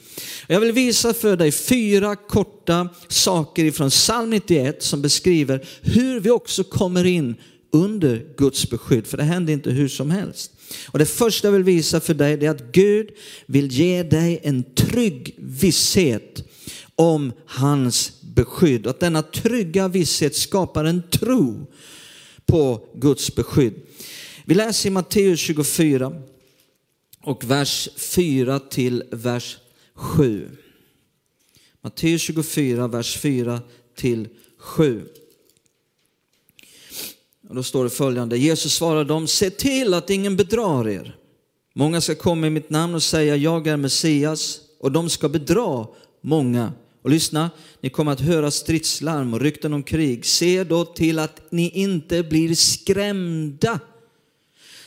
Jag 0.47 0.59
vill 0.59 0.71
visa 0.71 1.13
för 1.13 1.37
dig 1.37 1.51
fyra 1.51 2.15
korta 2.15 2.89
saker 3.07 3.65
ifrån 3.65 3.89
psalm 3.89 4.29
91 4.29 4.83
som 4.83 5.01
beskriver 5.01 5.67
hur 5.81 6.19
vi 6.19 6.29
också 6.29 6.63
kommer 6.63 7.05
in 7.05 7.35
under 7.71 8.25
Guds 8.37 8.69
beskydd, 8.69 9.07
för 9.07 9.17
det 9.17 9.23
händer 9.23 9.53
inte 9.53 9.71
hur 9.71 9.87
som 9.87 10.11
helst. 10.11 10.51
Och 10.87 10.99
det 10.99 11.05
första 11.05 11.47
jag 11.47 11.53
vill 11.53 11.63
visa 11.63 11.99
för 11.99 12.13
dig 12.13 12.45
är 12.45 12.49
att 12.49 12.71
Gud 12.71 13.09
vill 13.45 13.71
ge 13.71 14.03
dig 14.03 14.39
en 14.43 14.63
trygg 14.63 15.35
visshet 15.37 16.49
om 16.95 17.33
hans 17.45 18.11
beskydd. 18.21 18.87
Att 18.87 18.99
denna 18.99 19.21
trygga 19.21 19.87
visshet 19.87 20.35
skapar 20.35 20.85
en 20.85 21.03
tro 21.09 21.67
på 22.45 22.87
Guds 22.95 23.35
beskydd. 23.35 23.73
Vi 24.45 24.55
läser 24.55 24.89
i 24.89 24.91
Matteus 24.91 25.39
24 25.39 26.21
och 27.23 27.43
vers 27.43 27.89
4 27.97 28.59
till 28.59 29.03
vers 29.11 29.57
7. 29.93 30.49
Matteus 31.81 32.21
24, 32.21 32.87
vers 32.87 33.17
4 33.17 33.61
till 33.95 34.27
7. 34.57 35.05
Och 37.49 37.55
då 37.55 37.63
står 37.63 37.83
det 37.83 37.89
följande, 37.89 38.37
Jesus 38.37 38.73
svarade 38.73 39.03
dem, 39.03 39.27
se 39.27 39.49
till 39.49 39.93
att 39.93 40.09
ingen 40.09 40.37
bedrar 40.37 40.87
er. 40.87 41.15
Många 41.73 42.01
ska 42.01 42.15
komma 42.15 42.47
i 42.47 42.49
mitt 42.49 42.69
namn 42.69 42.95
och 42.95 43.03
säga, 43.03 43.35
jag 43.35 43.67
är 43.67 43.77
Messias, 43.77 44.59
och 44.79 44.91
de 44.91 45.09
ska 45.09 45.29
bedra 45.29 45.87
många. 46.21 46.73
Och 47.01 47.09
lyssna, 47.09 47.49
ni 47.81 47.89
kommer 47.89 48.11
att 48.11 48.19
höra 48.19 48.51
stridslarm 48.51 49.33
och 49.33 49.39
rykten 49.39 49.73
om 49.73 49.83
krig. 49.83 50.25
Se 50.25 50.63
då 50.63 50.85
till 50.85 51.19
att 51.19 51.51
ni 51.51 51.69
inte 51.69 52.23
blir 52.23 52.55
skrämda. 52.55 53.79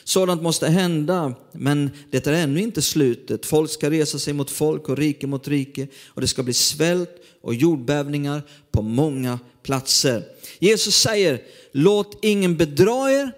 Sådant 0.05 0.43
måste 0.43 0.67
hända, 0.67 1.35
men 1.53 1.91
det 2.11 2.27
är 2.27 2.33
ännu 2.33 2.61
inte 2.61 2.83
slutet. 2.83 3.47
Folk 3.47 3.71
ska 3.71 3.91
resa 3.91 4.19
sig 4.19 4.33
mot 4.33 4.51
folk 4.51 4.89
och 4.89 4.99
rike 4.99 5.27
mot 5.27 5.49
rike 5.49 5.89
och 6.09 6.21
det 6.21 6.27
ska 6.27 6.43
bli 6.43 6.55
svält 6.55 7.11
och 7.43 7.55
jordbävningar 7.55 8.43
på 8.73 8.83
många 8.83 9.39
platser. 9.63 10.25
Jesus 10.59 10.97
säger, 10.97 11.41
låt 11.73 12.19
ingen 12.23 12.57
bedra 12.57 13.13
er 13.13 13.33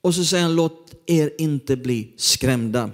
och 0.00 0.14
så 0.14 0.24
säger 0.24 0.42
han, 0.42 0.56
låt 0.56 0.92
er 1.06 1.32
inte 1.38 1.76
bli 1.76 2.12
skrämda. 2.16 2.90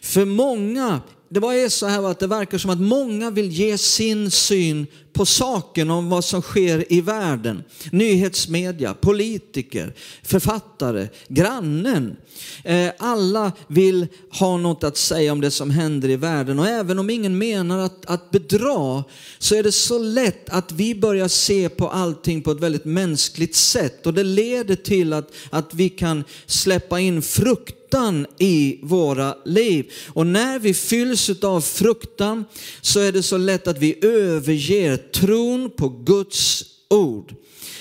För 0.00 0.24
många, 0.24 1.00
det 1.28 1.40
var 1.40 1.68
så 1.68 1.86
här 1.86 2.10
att 2.10 2.18
det 2.18 2.26
verkar 2.26 2.58
som 2.58 2.70
att 2.70 2.80
många 2.80 3.30
vill 3.30 3.50
ge 3.50 3.78
sin 3.78 4.30
syn 4.30 4.86
på 5.16 5.26
saken 5.26 5.90
om 5.90 6.08
vad 6.08 6.24
som 6.24 6.42
sker 6.42 6.92
i 6.92 7.00
världen. 7.00 7.62
Nyhetsmedia, 7.92 8.94
politiker, 8.94 9.94
författare, 10.22 11.08
grannen. 11.28 12.16
Eh, 12.64 12.90
alla 12.98 13.52
vill 13.66 14.06
ha 14.30 14.56
något 14.56 14.84
att 14.84 14.96
säga 14.96 15.32
om 15.32 15.40
det 15.40 15.50
som 15.50 15.70
händer 15.70 16.08
i 16.08 16.16
världen 16.16 16.58
och 16.58 16.66
även 16.66 16.98
om 16.98 17.10
ingen 17.10 17.38
menar 17.38 17.78
att, 17.78 18.06
att 18.06 18.30
bedra 18.30 19.04
så 19.38 19.54
är 19.54 19.62
det 19.62 19.72
så 19.72 19.98
lätt 19.98 20.50
att 20.50 20.72
vi 20.72 20.94
börjar 20.94 21.28
se 21.28 21.68
på 21.68 21.88
allting 21.88 22.42
på 22.42 22.50
ett 22.50 22.60
väldigt 22.60 22.84
mänskligt 22.84 23.54
sätt 23.54 24.06
och 24.06 24.14
det 24.14 24.24
leder 24.24 24.76
till 24.76 25.12
att, 25.12 25.32
att 25.50 25.74
vi 25.74 25.88
kan 25.88 26.24
släppa 26.46 27.00
in 27.00 27.22
fruktan 27.22 28.26
i 28.38 28.78
våra 28.82 29.34
liv. 29.44 29.92
Och 30.08 30.26
när 30.26 30.58
vi 30.58 30.74
fylls 30.74 31.30
av 31.42 31.60
fruktan 31.60 32.44
så 32.80 33.00
är 33.00 33.12
det 33.12 33.22
så 33.22 33.36
lätt 33.36 33.68
att 33.68 33.78
vi 33.78 34.04
överger 34.04 34.96
tron 35.12 35.70
på 35.76 35.88
Guds 35.88 36.64
ord. 36.90 37.34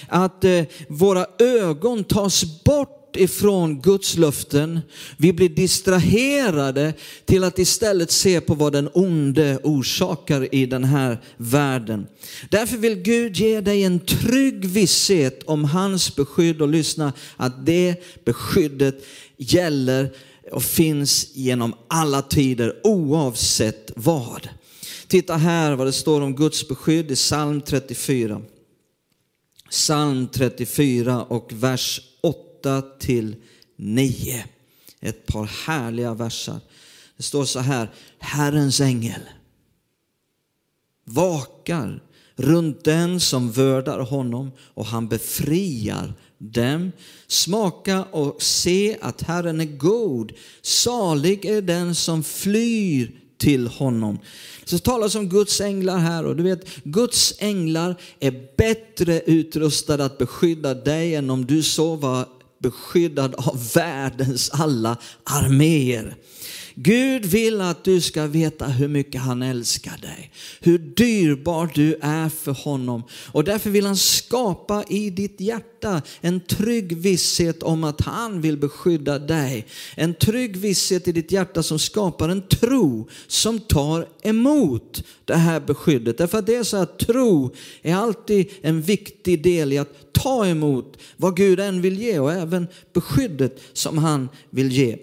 Att 0.07 0.43
eh, 0.43 0.63
våra 0.87 1.25
ögon 1.39 2.03
tas 2.03 2.63
bort 2.63 2.95
ifrån 3.15 3.81
Guds 3.81 4.17
löften. 4.17 4.79
Vi 5.17 5.33
blir 5.33 5.49
distraherade 5.49 6.93
till 7.25 7.43
att 7.43 7.59
istället 7.59 8.11
se 8.11 8.41
på 8.41 8.53
vad 8.53 8.73
den 8.73 8.89
onde 8.93 9.59
orsakar 9.63 10.55
i 10.55 10.65
den 10.65 10.83
här 10.83 11.21
världen. 11.37 12.07
Därför 12.49 12.77
vill 12.77 12.95
Gud 12.95 13.37
ge 13.37 13.61
dig 13.61 13.83
en 13.83 13.99
trygg 13.99 14.65
visshet 14.65 15.43
om 15.43 15.63
hans 15.63 16.15
beskydd 16.15 16.61
och 16.61 16.67
lyssna 16.67 17.13
att 17.37 17.65
det 17.65 17.95
beskyddet 18.25 19.05
gäller 19.37 20.09
och 20.51 20.63
finns 20.63 21.35
genom 21.35 21.73
alla 21.87 22.21
tider 22.21 22.73
oavsett 22.83 23.91
vad. 23.95 24.49
Titta 25.07 25.35
här 25.37 25.75
vad 25.75 25.87
det 25.87 25.93
står 25.93 26.21
om 26.21 26.35
Guds 26.35 26.67
beskydd 26.67 27.11
i 27.11 27.15
psalm 27.15 27.61
34. 27.61 28.41
Psalm 29.69 30.27
34 30.27 31.23
och 31.23 31.53
vers 31.53 32.01
8 32.21 32.81
till 32.99 33.35
9. 33.75 34.45
Ett 34.99 35.25
par 35.25 35.45
härliga 35.45 36.13
versar. 36.13 36.59
Det 37.17 37.23
står 37.23 37.45
så 37.45 37.59
här, 37.59 37.93
Herrens 38.19 38.81
ängel 38.81 39.21
vakar 41.05 42.03
runt 42.35 42.83
den 42.83 43.19
som 43.19 43.51
vördar 43.51 43.99
honom 43.99 44.51
och 44.59 44.85
han 44.85 45.07
befriar 45.07 46.13
dem. 46.37 46.91
Smaka 47.27 48.03
och 48.03 48.41
se 48.41 48.97
att 49.01 49.21
Herren 49.21 49.61
är 49.61 49.77
god. 49.77 50.31
Salig 50.61 51.45
är 51.45 51.61
den 51.61 51.95
som 51.95 52.23
flyr 52.23 53.24
till 53.37 53.67
honom. 53.67 54.19
Så 54.65 54.79
talas 54.79 55.15
om 55.15 55.29
Guds 55.29 55.61
änglar 55.61 55.97
här 55.97 56.25
och 56.25 56.35
du 56.35 56.43
vet, 56.43 56.83
Guds 56.83 57.33
änglar 57.39 57.95
är 58.19 58.55
bättre 58.57 59.21
utrustade 59.25 60.05
att 60.05 60.17
beskydda 60.17 60.73
dig 60.73 61.15
än 61.15 61.29
om 61.29 61.45
du 61.45 61.63
så 61.63 61.95
var 61.95 62.25
beskyddad 62.59 63.35
av 63.35 63.71
världens 63.75 64.49
alla 64.49 64.97
arméer. 65.23 66.15
Gud 66.75 67.25
vill 67.25 67.61
att 67.61 67.83
du 67.83 68.01
ska 68.01 68.27
veta 68.27 68.65
hur 68.65 68.87
mycket 68.87 69.21
han 69.21 69.41
älskar 69.41 69.97
dig, 70.01 70.31
hur 70.59 70.77
dyrbar 70.77 71.71
du 71.73 71.95
är 72.01 72.29
för 72.29 72.51
honom. 72.51 73.03
Och 73.31 73.43
därför 73.43 73.69
vill 73.69 73.85
han 73.85 73.97
skapa 73.97 74.83
i 74.89 75.09
ditt 75.09 75.41
hjärta 75.41 75.74
en 76.21 76.39
trygg 76.39 76.97
visshet 76.97 77.63
om 77.63 77.83
att 77.83 78.01
han 78.01 78.41
vill 78.41 78.57
beskydda 78.57 79.19
dig. 79.19 79.65
En 79.95 80.13
trygg 80.13 80.57
visshet 80.57 81.07
i 81.07 81.11
ditt 81.11 81.31
hjärta 81.31 81.63
som 81.63 81.79
skapar 81.79 82.29
en 82.29 82.47
tro 82.47 83.09
som 83.27 83.59
tar 83.59 84.07
emot 84.23 85.03
det 85.25 85.35
här 85.35 85.59
beskyddet. 85.59 86.17
Därför 86.17 86.37
att 86.37 86.45
det 86.45 86.55
är 86.55 86.63
så 86.63 86.77
att 86.77 86.99
tro 86.99 87.53
är 87.81 87.95
alltid 87.95 88.49
en 88.61 88.81
viktig 88.81 89.43
del 89.43 89.73
i 89.73 89.77
att 89.77 90.13
ta 90.13 90.45
emot 90.45 90.97
vad 91.17 91.37
Gud 91.37 91.59
än 91.59 91.81
vill 91.81 91.99
ge 92.01 92.19
och 92.19 92.33
även 92.33 92.67
beskyddet 92.93 93.61
som 93.73 93.97
han 93.97 94.29
vill 94.49 94.71
ge. 94.71 94.97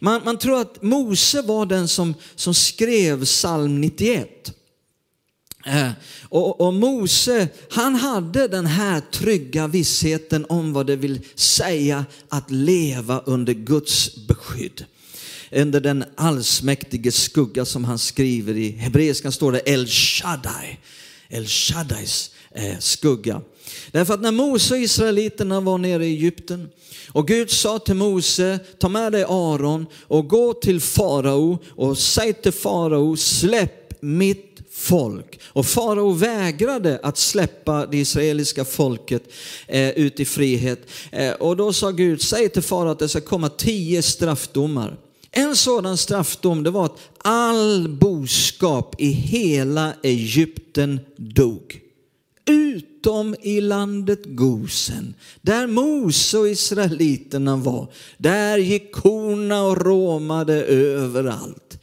Man, 0.00 0.20
man 0.24 0.38
tror 0.38 0.60
att 0.60 0.82
Mose 0.82 1.42
var 1.42 1.66
den 1.66 1.88
som, 1.88 2.14
som 2.34 2.54
skrev 2.54 3.24
psalm 3.24 3.80
91. 3.80 4.54
Eh, 5.66 5.90
och, 6.28 6.60
och, 6.60 6.74
Mose, 6.74 7.48
han 7.70 7.94
hade 7.94 8.48
den 8.48 8.66
här 8.66 9.00
trygga 9.00 9.66
vissheten 9.66 10.46
om 10.48 10.72
vad 10.72 10.86
det 10.86 10.96
vill 10.96 11.20
säga 11.34 12.04
att 12.28 12.50
leva 12.50 13.20
under 13.26 13.52
Guds 13.52 14.16
beskydd. 14.16 14.84
Under 15.52 15.80
den 15.80 16.04
allsmäktige 16.14 17.12
skugga 17.12 17.64
som 17.64 17.84
han 17.84 17.98
skriver 17.98 18.56
i 18.56 18.70
hebreiskan 18.70 19.32
står 19.32 19.52
det 19.52 19.62
El 19.70 19.86
Shaddai. 19.86 20.78
El 21.28 21.46
Shaddais 21.46 22.30
eh, 22.50 22.78
skugga. 22.78 23.40
Därför 23.90 24.14
att 24.14 24.20
när 24.20 24.32
Mose 24.32 24.74
och 24.74 24.80
Israeliterna 24.80 25.60
var 25.60 25.78
nere 25.78 26.06
i 26.06 26.10
Egypten 26.12 26.68
och 27.08 27.28
Gud 27.28 27.50
sa 27.50 27.78
till 27.78 27.94
Mose, 27.94 28.58
ta 28.78 28.88
med 28.88 29.12
dig 29.12 29.24
Aron 29.28 29.86
och 30.02 30.28
gå 30.28 30.52
till 30.52 30.80
farao 30.80 31.58
och 31.70 31.98
säg 31.98 32.32
till 32.32 32.52
farao, 32.52 33.16
släpp 33.16 34.02
mitt 34.02 34.51
folk. 34.72 35.40
Och 35.44 35.66
farao 35.66 36.12
vägrade 36.12 37.00
att 37.02 37.18
släppa 37.18 37.86
det 37.86 37.98
israeliska 37.98 38.64
folket 38.64 39.22
eh, 39.66 39.90
ut 39.90 40.20
i 40.20 40.24
frihet. 40.24 40.86
Eh, 41.12 41.32
och 41.32 41.56
då 41.56 41.72
sa 41.72 41.90
Gud, 41.90 42.22
säg 42.22 42.48
till 42.48 42.62
farao 42.62 42.90
att 42.90 42.98
det 42.98 43.08
ska 43.08 43.20
komma 43.20 43.48
tio 43.48 44.02
straffdomar. 44.02 44.96
En 45.30 45.56
sådan 45.56 45.96
straffdom 45.96 46.62
det 46.62 46.70
var 46.70 46.84
att 46.84 46.98
all 47.18 47.88
boskap 47.88 48.94
i 48.98 49.10
hela 49.10 49.92
Egypten 50.02 51.00
dog. 51.16 51.80
Utom 52.46 53.36
i 53.42 53.60
landet 53.60 54.20
Gosen, 54.24 55.14
där 55.40 55.66
Mose 55.66 56.38
och 56.38 56.48
israeliterna 56.48 57.56
var. 57.56 57.92
Där 58.18 58.58
gick 58.58 58.92
korna 58.92 59.62
och 59.62 59.76
råmade 59.86 60.64
överallt. 60.64 61.78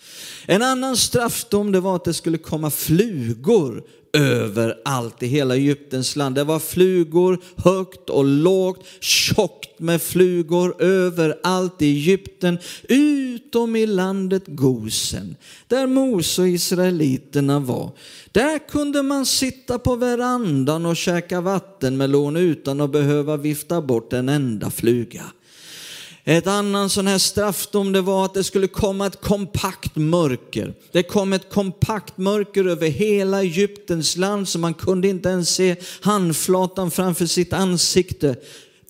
En 0.51 0.61
annan 0.61 0.97
straffdom 0.97 1.71
det 1.71 1.79
var 1.79 1.95
att 1.95 2.03
det 2.03 2.13
skulle 2.13 2.37
komma 2.37 2.69
flugor 2.69 3.83
överallt 4.13 5.23
i 5.23 5.27
hela 5.27 5.55
Egyptens 5.55 6.15
land. 6.15 6.35
Det 6.35 6.43
var 6.43 6.59
flugor 6.59 7.39
högt 7.55 8.09
och 8.09 8.25
lågt, 8.25 8.85
tjockt 8.99 9.79
med 9.79 10.01
flugor 10.01 10.81
överallt 10.81 11.81
i 11.81 11.85
Egypten, 11.85 12.57
utom 12.83 13.75
i 13.75 13.85
landet 13.85 14.43
Gosen, 14.45 15.35
där 15.67 15.87
Mose 15.87 16.41
och 16.41 16.47
israeliterna 16.47 17.59
var. 17.59 17.91
Där 18.31 18.67
kunde 18.69 19.03
man 19.03 19.25
sitta 19.25 19.79
på 19.79 19.95
verandan 19.95 20.85
och 20.85 20.97
käka 20.97 21.41
vattenmelon 21.41 22.37
utan 22.37 22.81
att 22.81 22.91
behöva 22.91 23.37
vifta 23.37 23.81
bort 23.81 24.13
en 24.13 24.29
enda 24.29 24.69
fluga. 24.69 25.23
Ett 26.29 26.47
annan 26.47 26.89
sån 26.89 27.07
här 27.07 27.17
straffdom 27.17 27.91
det 27.91 28.01
var 28.01 28.25
att 28.25 28.33
det 28.33 28.43
skulle 28.43 28.67
komma 28.67 29.07
ett 29.07 29.21
kompakt 29.21 29.95
mörker. 29.95 30.73
Det 30.91 31.03
kom 31.03 31.33
ett 31.33 31.49
kompakt 31.49 32.17
mörker 32.17 32.65
över 32.65 32.87
hela 32.87 33.41
Egyptens 33.41 34.17
land 34.17 34.47
så 34.47 34.59
man 34.59 34.73
kunde 34.73 35.07
inte 35.07 35.29
ens 35.29 35.49
se 35.49 35.75
handflatan 36.01 36.91
framför 36.91 37.25
sitt 37.25 37.53
ansikte. 37.53 38.35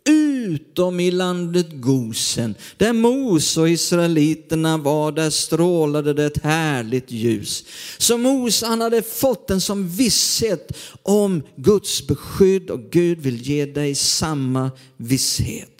Utom 0.05 1.00
i 1.00 1.12
landet 1.12 1.67
Gosen, 1.72 2.55
där 2.77 2.93
Mose 2.93 3.62
och 3.62 3.69
israeliterna 3.69 4.77
var, 4.77 5.12
där 5.12 5.29
strålade 5.29 6.13
det 6.13 6.25
ett 6.25 6.43
härligt 6.43 7.12
ljus. 7.12 7.65
Så 7.98 8.17
Mose 8.17 8.65
han 8.65 8.81
hade 8.81 9.01
fått 9.01 9.51
en 9.51 9.62
som 9.62 9.89
visshet 9.89 10.77
om 11.03 11.43
Guds 11.55 12.08
beskydd 12.08 12.69
och 12.69 12.81
Gud 12.91 13.19
vill 13.19 13.41
ge 13.41 13.65
dig 13.65 13.96
samma 13.96 14.72
visshet. 14.98 15.78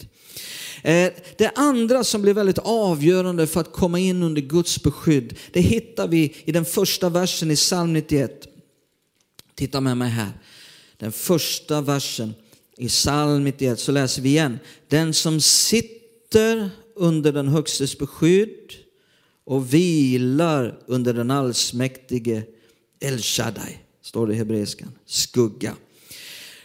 Eh, 0.82 1.12
det 1.36 1.50
andra 1.54 2.04
som 2.04 2.22
blir 2.22 2.34
väldigt 2.34 2.58
avgörande 2.58 3.46
för 3.46 3.60
att 3.60 3.72
komma 3.72 3.98
in 3.98 4.22
under 4.22 4.42
Guds 4.42 4.82
beskydd, 4.82 5.38
det 5.52 5.60
hittar 5.60 6.08
vi 6.08 6.34
i 6.44 6.52
den 6.52 6.64
första 6.64 7.08
versen 7.08 7.50
i 7.50 7.56
psalm 7.56 7.92
91. 7.92 8.46
Titta 9.54 9.80
med 9.80 9.96
mig 9.96 10.08
här. 10.08 10.32
Den 10.96 11.12
första 11.12 11.80
versen 11.80 12.34
i 12.76 12.88
psalm 12.88 13.44
91 13.44 13.80
så 13.80 13.92
läser 13.92 14.22
vi 14.22 14.28
igen. 14.28 14.58
Den 14.88 15.14
som 15.14 15.40
sitter 15.40 16.70
under 16.96 17.32
den 17.32 17.48
högstes 17.48 17.98
beskydd 17.98 18.72
och 19.44 19.74
vilar 19.74 20.78
under 20.86 21.14
den 21.14 21.30
allsmäktige 21.30 22.42
El 23.00 23.18
Shaddai, 23.18 23.78
står 24.02 24.26
det 24.26 24.34
i 24.34 24.36
hebreiskan, 24.36 24.92
skugga. 25.06 25.76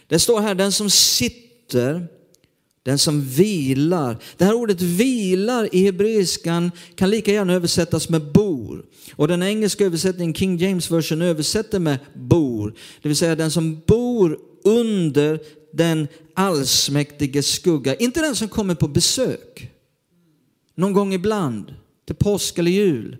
Det 0.06 0.18
står 0.18 0.40
här, 0.40 0.54
den 0.54 0.72
som 0.72 0.90
sitter 0.90 2.08
den 2.86 2.98
som 2.98 3.20
vilar. 3.20 4.16
Det 4.36 4.44
här 4.44 4.54
ordet 4.54 4.82
vilar 4.82 5.74
i 5.74 5.84
hebreiskan 5.84 6.70
kan 6.94 7.10
lika 7.10 7.32
gärna 7.32 7.52
översättas 7.52 8.08
med 8.08 8.32
bor. 8.32 8.84
Och 9.16 9.28
den 9.28 9.42
engelska 9.42 9.84
översättningen, 9.84 10.34
King 10.34 10.56
James 10.56 10.90
version, 10.90 11.22
översätter 11.22 11.78
med 11.78 11.98
bor. 12.14 12.74
Det 13.02 13.08
vill 13.08 13.16
säga 13.16 13.36
den 13.36 13.50
som 13.50 13.80
bor 13.86 14.38
under 14.64 15.40
den 15.72 16.08
allsmäktige 16.34 17.42
skugga. 17.42 17.94
Inte 17.94 18.20
den 18.20 18.36
som 18.36 18.48
kommer 18.48 18.74
på 18.74 18.88
besök. 18.88 19.70
Någon 20.74 20.92
gång 20.92 21.14
ibland, 21.14 21.74
till 22.06 22.16
påsk 22.16 22.58
eller 22.58 22.70
jul. 22.70 23.16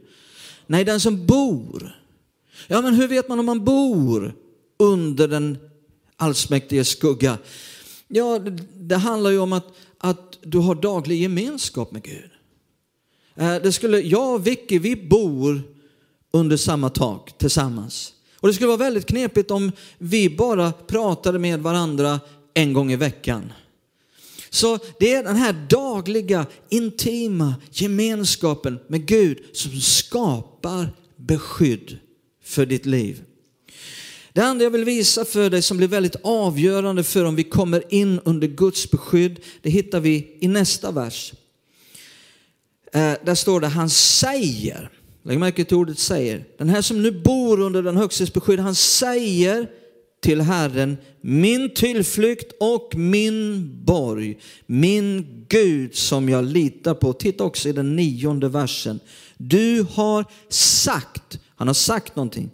Nej, 0.66 0.85
den 0.85 1.00
som 1.00 1.26
bor. 1.26 1.96
Ja, 2.66 2.80
men 2.80 2.94
hur 2.94 3.08
vet 3.08 3.28
man 3.28 3.38
om 3.38 3.46
man 3.46 3.64
bor 3.64 4.35
under 4.78 5.28
den 5.28 5.58
allsmäktige 6.16 6.85
skugga? 6.85 7.38
Ja, 8.09 8.38
det, 8.75 8.97
handlar 8.97 9.31
ju 9.31 9.38
om 9.38 9.53
att, 9.53 9.66
att 9.99 10.38
du 10.42 10.59
har 10.59 10.75
daglig 10.75 11.23
gemenskap 11.23 11.92
med 11.92 12.03
Gud. 12.03 12.31
Eh, 13.35 13.55
det 13.62 13.73
skulle, 13.73 14.01
jag 14.01 14.35
och 14.35 14.47
Vicky, 14.47 14.79
vi 14.79 14.97
bor 14.97 15.62
under 16.31 16.57
samma 16.57 16.90
tak 16.90 17.38
tillsammans. 17.38 18.12
Och 18.40 18.49
det 18.49 18.55
skulle 18.55 18.66
vara 18.69 18.77
väldigt 18.77 19.07
knepigt 19.07 19.51
om 19.51 19.73
vi 19.99 20.37
bara 20.37 20.73
pratade 20.73 21.38
med 21.38 21.61
varandra 21.61 22.21
en 22.55 22.73
gång 22.73 22.92
i 22.92 22.97
veckan. 22.97 23.53
Så 24.51 24.79
det 24.99 25.14
är 25.14 25.25
den 25.25 25.37
här 25.37 25.66
dagliga, 25.71 26.47
intima 26.69 27.55
gemenskapen 27.71 28.79
med 28.88 29.07
Gud 29.07 29.38
som 29.53 29.81
skapar 29.81 30.92
beskydd 31.16 31.99
för 32.42 32.66
ditt 32.66 32.87
liv. 32.87 33.23
Det 34.37 34.44
andra 34.44 34.64
jag 34.64 34.70
vill 34.70 34.85
visa 34.85 35.25
för 35.25 35.51
dig 35.51 35.62
som 35.62 35.77
blir 35.77 35.88
väldigt 35.88 36.16
avgörande 36.22 37.05
för 37.05 37.25
om 37.25 37.37
vi 37.37 37.44
kommer 37.44 37.94
in 37.94 38.20
under 38.25 38.49
Guds 38.49 38.90
beskydd, 38.90 39.40
det 39.62 39.70
hittar 39.70 40.01
vi 40.01 40.37
i 40.40 40.49
nästa 40.49 40.90
vers. 40.90 41.33
Eh, 42.92 43.12
där 43.25 43.35
står 43.35 43.61
det, 43.61 43.66
han 43.66 43.90
säger, 43.90 44.90
lägg 45.25 45.38
märke 45.38 45.64
till 45.64 45.77
ordet 45.77 45.99
säger, 45.99 46.44
den 46.59 46.68
här 46.68 46.83
som 46.83 47.03
nu 47.03 47.11
bor 47.11 47.61
under 47.61 47.83
den 47.83 47.96
högstes 47.96 48.33
beskydd, 48.33 48.61
han 48.61 48.75
säger 48.75 49.70
till 50.22 50.40
Herren, 50.40 50.96
min 51.20 51.75
tillflykt 51.75 52.53
och 52.61 52.92
min 52.96 53.70
borg, 53.85 54.38
min 54.66 55.27
Gud 55.49 55.94
som 55.94 56.29
jag 56.29 56.44
litar 56.44 56.94
på. 56.94 57.12
Titta 57.12 57.44
också 57.44 57.68
i 57.68 57.72
den 57.72 57.96
nionde 57.96 58.49
versen. 58.49 59.01
Du 59.37 59.87
har 59.90 60.25
sagt, 60.49 61.38
han 61.57 61.66
har 61.66 61.75
sagt 61.75 62.16
någonting 62.16 62.51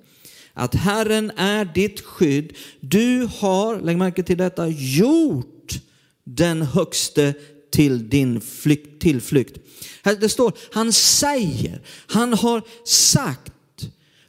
att 0.54 0.74
Herren 0.74 1.32
är 1.36 1.64
ditt 1.64 2.00
skydd. 2.00 2.52
Du 2.80 3.28
har, 3.38 3.80
lägg 3.80 3.96
märke 3.96 4.22
till 4.22 4.38
detta, 4.38 4.68
gjort 4.68 5.72
den 6.24 6.62
högste 6.62 7.34
till 7.72 8.08
din 8.08 8.40
flykt, 8.40 9.02
tillflykt. 9.02 9.58
Här 10.02 10.16
det 10.16 10.28
står, 10.28 10.52
han 10.72 10.92
säger, 10.92 11.80
han 12.06 12.34
har 12.34 12.62
sagt. 12.84 13.52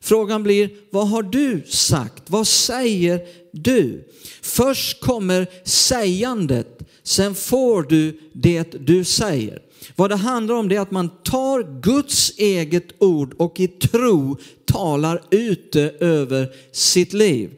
Frågan 0.02 0.44
blir, 0.44 0.70
vad 0.90 1.10
har 1.10 1.24
du 1.24 1.64
sagt? 1.68 2.24
Vad 2.28 2.48
säger 2.48 3.22
du? 3.52 4.10
Först 4.42 5.02
kommer 5.02 5.48
sägandet, 5.64 6.80
sen 7.04 7.36
får 7.36 7.84
du 7.84 8.20
det 8.34 8.86
du 8.86 9.04
säger. 9.04 9.62
Vad 9.96 10.10
det 10.10 10.16
handlar 10.16 10.56
om 10.56 10.70
det 10.70 10.76
är 10.76 10.80
att 10.80 10.92
man 10.92 11.10
tar 11.24 11.82
Guds 11.82 12.38
eget 12.38 12.88
ord 13.00 13.34
och 13.38 13.60
i 13.60 13.68
tro 13.68 14.38
talar 14.66 15.22
ut 15.32 15.72
det 15.72 15.96
över 16.00 16.50
sitt 16.72 17.14
liv. 17.14 17.50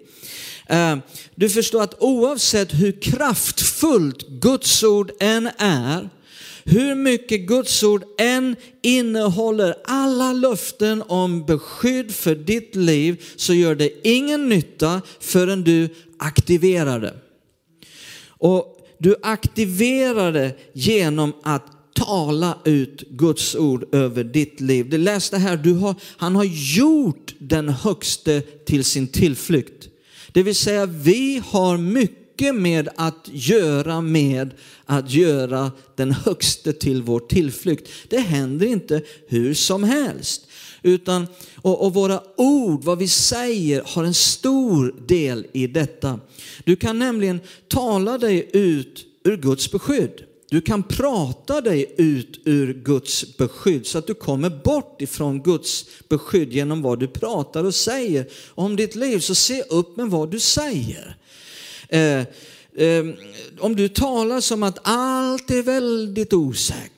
Eh, 0.68 0.98
du 1.36 1.50
förstår 1.50 1.84
att 1.84 2.02
oavsett 2.02 2.74
hur 2.74 3.02
kraftfullt 3.02 4.28
Guds 4.28 4.84
ord 4.84 5.12
än 5.20 5.50
är, 5.58 6.10
hur 6.64 6.96
mycket 6.96 7.42
Guds 7.42 7.84
ord 7.84 8.04
än 8.20 8.56
innehåller 8.82 9.76
alla 9.86 10.34
löften 10.34 11.04
om 11.08 11.46
beskydd 11.46 12.12
för 12.16 12.36
ditt 12.36 12.76
liv 12.76 13.24
så 13.36 13.54
gör 13.54 13.76
det 13.76 14.08
ingen 14.08 14.50
nytta 14.50 15.02
förrän 15.20 15.64
du 15.64 15.90
aktiverar 16.20 17.00
det. 17.00 17.14
Och 18.28 18.72
du 18.98 19.16
aktiverar 19.22 20.32
det 20.32 20.58
genom 20.74 21.34
att 21.44 21.75
tala 21.96 22.58
ut 22.66 23.04
Guds 23.10 23.56
ord 23.56 23.96
över 23.96 24.24
ditt 24.24 24.62
liv. 24.62 24.90
Det 24.90 24.98
läste 24.98 25.38
här, 25.38 25.58
du 25.58 25.74
har, 25.74 25.96
han 26.18 26.36
har 26.36 26.44
gjort 26.76 27.36
den 27.40 27.70
högste 27.70 28.42
till 28.42 28.84
sin 28.84 29.08
tillflykt. 29.08 29.88
Det 30.32 30.44
vill 30.44 30.56
säga 30.56 30.86
vi 30.86 31.42
har 31.46 31.78
mycket 31.78 32.56
med 32.56 32.90
att 32.96 33.30
göra 33.32 34.02
med 34.02 34.52
att 34.86 35.12
göra 35.12 35.72
den 35.96 36.12
högste 36.12 36.74
till 36.74 37.02
vår 37.02 37.20
tillflykt. 37.20 37.90
Det 38.10 38.20
händer 38.20 38.68
inte 38.68 39.02
hur 39.28 39.54
som 39.54 39.84
helst. 39.84 40.48
Utan, 40.84 41.28
och, 41.56 41.86
och 41.86 41.94
våra 41.94 42.22
ord, 42.38 42.84
vad 42.84 42.98
vi 42.98 43.08
säger, 43.08 43.84
har 43.86 44.04
en 44.04 44.14
stor 44.14 44.96
del 45.08 45.48
i 45.54 45.68
detta. 45.68 46.20
Du 46.64 46.76
kan 46.76 47.00
nämligen 47.00 47.40
tala 47.68 48.18
dig 48.18 48.50
ut 48.54 49.06
ur 49.24 49.38
Guds 49.38 49.72
beskydd. 49.72 50.24
Du 50.50 50.62
kan 50.62 50.84
prata 50.84 51.62
dig 51.62 51.96
ut 51.98 52.40
ur 52.46 52.74
Guds 52.74 53.38
beskydd 53.38 53.88
så 53.88 53.98
att 53.98 54.08
du 54.08 54.14
kommer 54.14 54.50
bort 54.50 55.02
ifrån 55.02 55.42
Guds 55.42 55.86
beskydd 56.10 56.54
genom 56.54 56.82
vad 56.82 57.00
du 57.00 57.08
pratar 57.08 57.64
och 57.64 57.76
säger 57.76 58.28
om 58.50 58.76
ditt 58.76 58.96
liv. 58.96 59.20
Så 59.20 59.36
se 59.36 59.62
upp 59.62 59.98
med 59.98 60.10
vad 60.10 60.32
du 60.32 60.40
säger. 60.40 61.18
Eh, 61.90 62.20
eh, 62.86 63.06
om 63.60 63.76
du 63.76 63.88
talar 63.90 64.42
som 64.42 64.64
att 64.64 64.80
allt 64.84 65.52
är 65.52 65.64
väldigt 65.64 66.34
osäkert 66.34 66.95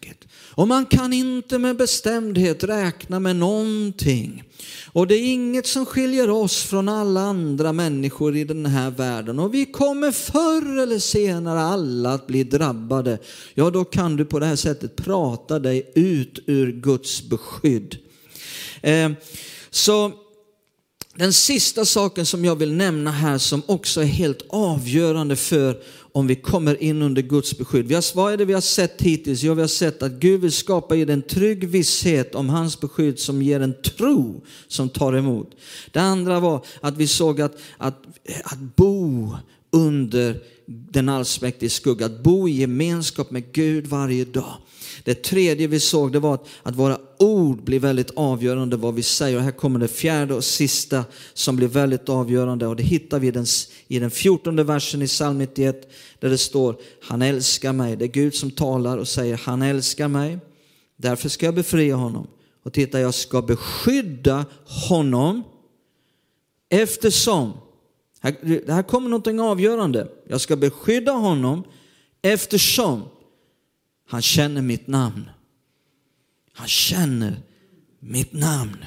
och 0.57 0.67
man 0.67 0.85
kan 0.85 1.13
inte 1.13 1.57
med 1.57 1.77
bestämdhet 1.77 2.63
räkna 2.63 3.19
med 3.19 3.35
någonting. 3.35 4.43
Och 4.85 5.07
det 5.07 5.15
är 5.15 5.33
inget 5.33 5.67
som 5.67 5.85
skiljer 5.85 6.29
oss 6.29 6.63
från 6.63 6.89
alla 6.89 7.21
andra 7.21 7.73
människor 7.73 8.35
i 8.35 8.43
den 8.43 8.65
här 8.65 8.91
världen. 8.91 9.39
Och 9.39 9.53
vi 9.53 9.65
kommer 9.65 10.11
förr 10.11 10.77
eller 10.77 10.99
senare 10.99 11.61
alla 11.61 12.13
att 12.13 12.27
bli 12.27 12.43
drabbade. 12.43 13.19
Ja, 13.53 13.69
då 13.69 13.85
kan 13.85 14.15
du 14.15 14.25
på 14.25 14.39
det 14.39 14.45
här 14.45 14.55
sättet 14.55 14.95
prata 14.95 15.59
dig 15.59 15.91
ut 15.95 16.39
ur 16.45 16.71
Guds 16.71 17.29
beskydd. 17.29 17.97
Eh, 18.81 19.11
så 19.69 20.11
den 21.15 21.33
sista 21.33 21.85
saken 21.85 22.25
som 22.25 22.45
jag 22.45 22.55
vill 22.55 22.73
nämna 22.73 23.11
här 23.11 23.37
som 23.37 23.61
också 23.65 24.01
är 24.01 24.05
helt 24.05 24.45
avgörande 24.49 25.35
för 25.35 25.81
om 26.17 26.27
vi 26.27 26.35
kommer 26.35 26.83
in 26.83 27.01
under 27.01 27.21
Guds 27.21 27.57
beskydd. 27.57 28.03
vad 28.15 28.33
är 28.33 28.37
det 28.37 28.45
vi 28.45 28.53
har 28.53 28.61
sett 28.61 29.01
hittills? 29.01 29.43
Jo, 29.43 29.53
vi 29.53 29.61
har 29.61 29.67
sett 29.67 30.03
att 30.03 30.11
Gud 30.11 30.41
vill 30.41 30.51
skapa 30.51 30.95
i 30.95 31.01
en 31.01 31.21
trygg 31.21 31.67
visshet 31.67 32.35
om 32.35 32.49
hans 32.49 32.79
beskydd 32.79 33.19
som 33.19 33.41
ger 33.41 33.59
en 33.59 33.81
tro 33.81 34.41
som 34.67 34.89
tar 34.89 35.13
emot. 35.13 35.51
Det 35.91 35.99
andra 35.99 36.39
var 36.39 36.65
att 36.81 36.97
vi 36.97 37.07
såg 37.07 37.41
att, 37.41 37.57
att, 37.77 38.03
att 38.43 38.59
bo 38.75 39.35
under 39.71 40.39
den 40.65 41.09
allsmäktige 41.09 41.69
skugga, 41.69 42.05
att 42.05 42.23
bo 42.23 42.47
i 42.47 42.51
gemenskap 42.51 43.31
med 43.31 43.51
Gud 43.51 43.87
varje 43.87 44.25
dag. 44.25 44.53
Det 45.03 45.23
tredje 45.23 45.67
vi 45.67 45.79
såg 45.79 46.11
det 46.11 46.19
var 46.19 46.33
att, 46.33 46.47
att 46.63 46.75
våra 46.75 46.97
ord 47.19 47.63
blir 47.63 47.79
väldigt 47.79 48.11
avgörande 48.15 48.77
vad 48.77 48.95
vi 48.95 49.03
säger. 49.03 49.37
Och 49.37 49.43
här 49.43 49.51
kommer 49.51 49.79
det 49.79 49.87
fjärde 49.87 50.33
och 50.33 50.43
sista 50.43 51.05
som 51.33 51.55
blir 51.55 51.67
väldigt 51.67 52.09
avgörande 52.09 52.67
och 52.67 52.75
det 52.75 52.83
hittar 52.83 53.19
vi 53.19 53.27
i 53.27 53.31
den, 53.31 53.45
i 53.87 53.99
den 53.99 54.11
14 54.11 54.65
versen 54.65 55.01
i 55.01 55.07
psalm 55.07 55.37
91 55.37 55.89
där 56.19 56.29
det 56.29 56.37
står 56.37 56.75
han 57.01 57.21
älskar 57.21 57.73
mig. 57.73 57.95
Det 57.95 58.05
är 58.05 58.09
Gud 58.09 58.35
som 58.35 58.51
talar 58.51 58.97
och 58.97 59.07
säger 59.07 59.41
han 59.43 59.61
älskar 59.61 60.07
mig. 60.07 60.39
Därför 60.97 61.29
ska 61.29 61.45
jag 61.45 61.55
befria 61.55 61.95
honom. 61.95 62.27
Och 62.63 62.73
titta, 62.73 62.99
jag 62.99 63.13
ska 63.13 63.41
beskydda 63.41 64.45
honom 64.65 65.43
eftersom, 66.69 67.53
här, 68.19 68.35
det 68.65 68.73
här 68.73 68.83
kommer 68.83 69.09
någonting 69.09 69.39
avgörande. 69.39 70.07
Jag 70.27 70.41
ska 70.41 70.55
beskydda 70.55 71.11
honom 71.11 71.63
eftersom 72.21 73.03
han 74.07 74.21
känner 74.21 74.61
mitt 74.61 74.87
namn. 74.87 75.29
Han 76.57 76.67
känner 76.67 77.41
mitt 77.99 78.33
namn. 78.33 78.85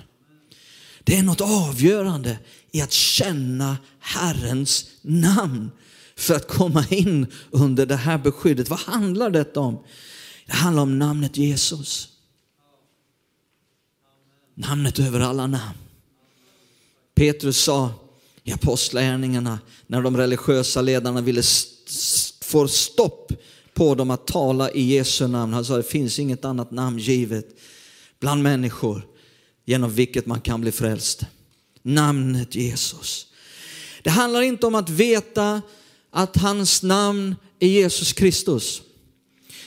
Det 1.04 1.16
är 1.16 1.22
något 1.22 1.40
avgörande 1.40 2.38
i 2.70 2.80
att 2.80 2.92
känna 2.92 3.76
Herrens 3.98 4.90
namn 5.02 5.70
för 6.16 6.34
att 6.34 6.48
komma 6.48 6.84
in 6.90 7.26
under 7.50 7.86
det 7.86 7.96
här 7.96 8.18
beskyddet. 8.18 8.68
Vad 8.68 8.78
handlar 8.78 9.30
detta 9.30 9.60
om? 9.60 9.84
Det 10.46 10.52
handlar 10.52 10.82
om 10.82 10.98
namnet 10.98 11.36
Jesus. 11.36 12.08
Namnet 14.54 14.98
över 14.98 15.20
alla 15.20 15.46
namn. 15.46 15.78
Petrus 17.14 17.58
sa 17.58 17.90
i 18.44 18.52
Apostlagärningarna 18.52 19.58
när 19.86 20.02
de 20.02 20.16
religiösa 20.16 20.82
ledarna 20.82 21.20
ville 21.20 21.42
få 22.40 22.68
stopp 22.68 23.32
på 23.74 23.94
dem 23.94 24.10
att 24.10 24.26
tala 24.26 24.70
i 24.70 24.82
Jesu 24.82 25.26
namn. 25.26 25.52
Han 25.52 25.64
sa 25.64 25.76
det 25.76 25.82
finns 25.82 26.18
inget 26.18 26.44
annat 26.44 26.70
namn 26.70 26.98
givet 26.98 27.46
bland 28.20 28.42
människor 28.42 29.06
genom 29.64 29.90
vilket 29.90 30.26
man 30.26 30.40
kan 30.40 30.60
bli 30.60 30.72
frälst. 30.72 31.26
Namnet 31.82 32.54
Jesus. 32.54 33.26
Det 34.02 34.10
handlar 34.10 34.42
inte 34.42 34.66
om 34.66 34.74
att 34.74 34.90
veta 34.90 35.62
att 36.10 36.36
hans 36.36 36.82
namn 36.82 37.36
är 37.58 37.68
Jesus 37.68 38.12
Kristus. 38.12 38.82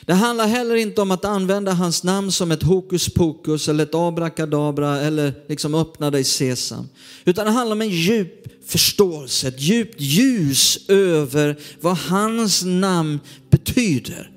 Det 0.05 0.13
handlar 0.13 0.47
heller 0.47 0.75
inte 0.75 1.01
om 1.01 1.11
att 1.11 1.25
använda 1.25 1.71
hans 1.73 2.03
namn 2.03 2.31
som 2.31 2.51
ett 2.51 2.63
hokus 2.63 3.13
pokus 3.13 3.69
eller 3.69 3.83
ett 3.83 3.95
abrakadabra 3.95 5.01
eller 5.01 5.33
liksom 5.47 5.75
öppna 5.75 6.11
dig 6.11 6.23
sesam. 6.23 6.89
Utan 7.25 7.45
det 7.45 7.51
handlar 7.51 7.75
om 7.75 7.81
en 7.81 7.89
djup 7.89 8.43
förståelse, 8.67 9.47
ett 9.47 9.61
djupt 9.61 10.01
ljus 10.01 10.89
över 10.89 11.59
vad 11.81 11.97
hans 11.97 12.63
namn 12.63 13.19
betyder. 13.65 14.30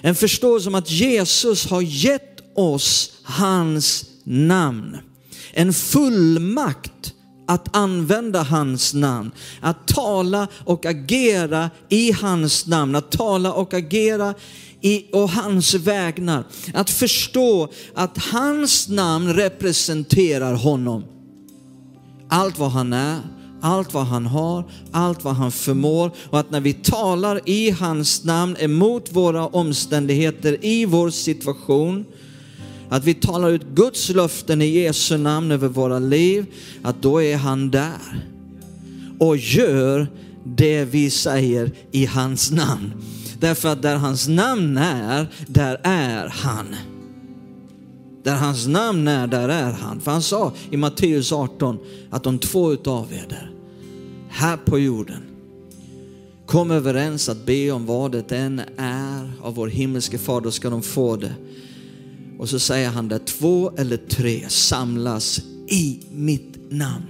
En 0.00 0.14
förståelse 0.14 0.68
om 0.68 0.74
att 0.74 0.90
Jesus 0.90 1.66
har 1.66 1.80
gett 1.80 2.40
oss 2.54 3.12
hans 3.22 4.04
namn. 4.24 4.96
En 5.52 5.72
fullmakt 5.72 7.12
att 7.48 7.76
använda 7.76 8.42
hans 8.42 8.94
namn, 8.94 9.30
att 9.60 9.88
tala 9.88 10.48
och 10.64 10.86
agera 10.86 11.70
i 11.88 12.12
hans 12.12 12.66
namn, 12.66 12.94
att 12.94 13.10
tala 13.10 13.52
och 13.52 13.74
agera 13.74 14.34
i, 14.80 15.04
och 15.12 15.30
hans 15.30 15.74
vägnar. 15.74 16.44
Att 16.74 16.90
förstå 16.90 17.72
att 17.94 18.18
hans 18.18 18.88
namn 18.88 19.34
representerar 19.34 20.54
honom. 20.54 21.04
Allt 22.28 22.58
vad 22.58 22.70
han 22.70 22.92
är, 22.92 23.20
allt 23.66 23.94
vad 23.94 24.06
han 24.06 24.26
har, 24.26 24.64
allt 24.90 25.24
vad 25.24 25.34
han 25.34 25.52
förmår 25.52 26.10
och 26.30 26.40
att 26.40 26.50
när 26.50 26.60
vi 26.60 26.72
talar 26.72 27.40
i 27.44 27.70
hans 27.70 28.24
namn 28.24 28.56
emot 28.58 29.12
våra 29.12 29.46
omständigheter 29.46 30.64
i 30.64 30.84
vår 30.84 31.10
situation, 31.10 32.04
att 32.88 33.04
vi 33.04 33.14
talar 33.14 33.50
ut 33.50 33.66
Guds 33.74 34.08
löften 34.08 34.62
i 34.62 34.66
Jesu 34.66 35.16
namn 35.16 35.50
över 35.50 35.68
våra 35.68 35.98
liv, 35.98 36.46
att 36.82 37.02
då 37.02 37.22
är 37.22 37.36
han 37.36 37.70
där 37.70 38.26
och 39.18 39.36
gör 39.36 40.08
det 40.44 40.84
vi 40.84 41.10
säger 41.10 41.70
i 41.90 42.06
hans 42.06 42.50
namn. 42.50 42.92
Därför 43.40 43.68
att 43.68 43.82
där 43.82 43.96
hans 43.96 44.28
namn 44.28 44.76
är, 44.76 45.26
där 45.46 45.80
är 45.82 46.28
han. 46.28 46.76
Där 48.22 48.34
hans 48.34 48.66
namn 48.66 49.08
är, 49.08 49.26
där 49.26 49.48
är 49.48 49.72
han. 49.72 50.00
För 50.00 50.10
han 50.10 50.22
sa 50.22 50.52
i 50.70 50.76
Matteus 50.76 51.32
18 51.32 51.78
att 52.10 52.26
om 52.26 52.38
två 52.38 52.72
utav 52.72 53.12
er 53.12 53.26
där, 53.28 53.55
här 54.28 54.56
på 54.56 54.78
jorden, 54.78 55.22
kom 56.46 56.70
överens 56.70 57.28
att 57.28 57.46
be 57.46 57.70
om 57.70 57.86
vad 57.86 58.12
det 58.12 58.32
än 58.32 58.60
är 58.76 59.32
av 59.42 59.54
vår 59.54 59.68
himmelske 59.68 60.18
far, 60.18 60.40
då 60.40 60.50
ska 60.50 60.70
de 60.70 60.82
få 60.82 61.16
det. 61.16 61.34
Och 62.38 62.48
så 62.48 62.58
säger 62.58 62.90
han 62.90 63.08
där 63.08 63.18
två 63.18 63.72
eller 63.76 63.96
tre 63.96 64.48
samlas 64.48 65.40
i 65.68 66.00
mitt 66.12 66.70
namn. 66.70 67.06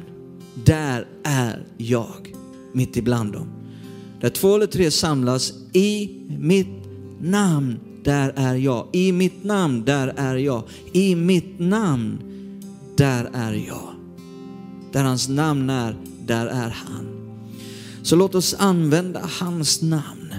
Där 0.65 1.07
är 1.23 1.67
jag 1.77 2.35
mitt 2.73 2.97
ibland 2.97 3.33
dem. 3.33 3.49
Där 4.21 4.31
två 4.31 4.55
eller 4.55 4.67
tre 4.67 4.91
samlas 4.91 5.53
i 5.73 6.11
mitt 6.39 6.87
namn, 7.21 7.79
där 8.05 8.33
är 8.37 8.55
jag. 8.55 8.87
I 8.93 9.13
mitt 9.13 9.45
namn, 9.45 9.85
där 9.85 10.15
är 10.17 10.37
jag. 10.37 10.63
I 10.93 11.15
mitt 11.15 11.59
namn, 11.59 12.19
där 12.97 13.31
är 13.33 13.53
jag. 13.53 13.95
Där 14.93 15.05
hans 15.05 15.29
namn 15.29 15.71
är, 15.71 15.97
där 16.27 16.47
är 16.47 16.71
han. 16.71 17.07
Så 18.03 18.17
låt 18.17 18.35
oss 18.35 18.55
använda 18.59 19.21
hans 19.41 19.83
namn 19.83 20.35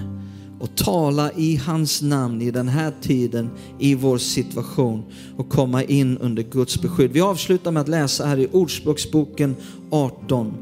och 0.60 0.74
tala 0.74 1.32
i 1.32 1.56
hans 1.56 2.02
namn 2.02 2.42
i 2.42 2.50
den 2.50 2.68
här 2.68 2.92
tiden, 3.00 3.50
i 3.78 3.94
vår 3.94 4.18
situation 4.18 5.02
och 5.36 5.48
komma 5.48 5.82
in 5.82 6.18
under 6.18 6.42
Guds 6.42 6.82
beskydd. 6.82 7.12
Vi 7.12 7.20
avslutar 7.20 7.70
med 7.70 7.80
att 7.80 7.88
läsa 7.88 8.26
här 8.26 8.38
i 8.38 8.48
Ordspråksboken 8.52 9.56
18. 9.90 10.54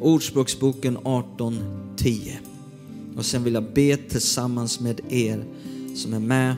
Ordspråksboken 0.00 0.98
18.10. 0.98 2.36
Och 3.16 3.24
sen 3.24 3.44
vill 3.44 3.54
jag 3.54 3.72
be 3.74 3.96
tillsammans 3.96 4.80
med 4.80 5.00
er 5.08 5.44
som 5.96 6.14
är 6.14 6.18
med 6.18 6.56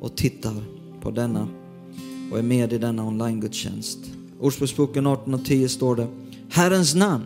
och 0.00 0.16
tittar 0.16 0.54
på 1.00 1.10
denna 1.10 1.48
och 2.30 2.38
är 2.38 2.42
med 2.42 2.72
i 2.72 2.78
denna 2.78 3.06
online-gudstjänst. 3.06 3.98
Ordspråksboken 4.40 5.06
18.10 5.06 5.68
står 5.68 5.96
det 5.96 6.06
Herrens 6.54 6.94
namn 6.94 7.24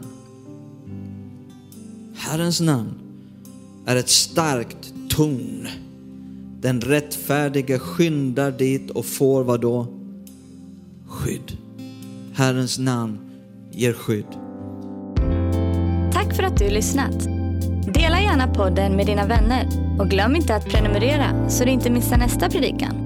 Herrens 2.16 2.60
namn 2.60 2.94
är 3.86 3.96
ett 3.96 4.08
starkt 4.08 4.94
torn. 5.08 5.68
Den 6.60 6.80
rättfärdige 6.80 7.78
skyndar 7.78 8.50
dit 8.50 8.90
och 8.90 9.06
får 9.06 9.44
vad 9.44 9.60
då? 9.60 9.86
Skydd. 11.06 11.58
Herrens 12.34 12.78
namn 12.78 13.18
ger 13.70 13.92
skydd. 13.92 14.26
Tack 16.12 16.36
för 16.36 16.42
att 16.42 16.58
du 16.58 16.70
lyssnat. 16.70 17.24
Dela 17.94 18.20
gärna 18.20 18.54
podden 18.54 18.96
med 18.96 19.06
dina 19.06 19.26
vänner 19.26 19.68
och 19.98 20.10
glöm 20.10 20.36
inte 20.36 20.54
att 20.54 20.68
prenumerera 20.68 21.50
så 21.50 21.64
du 21.64 21.70
inte 21.70 21.90
missar 21.90 22.16
nästa 22.16 22.50
predikan. 22.50 23.05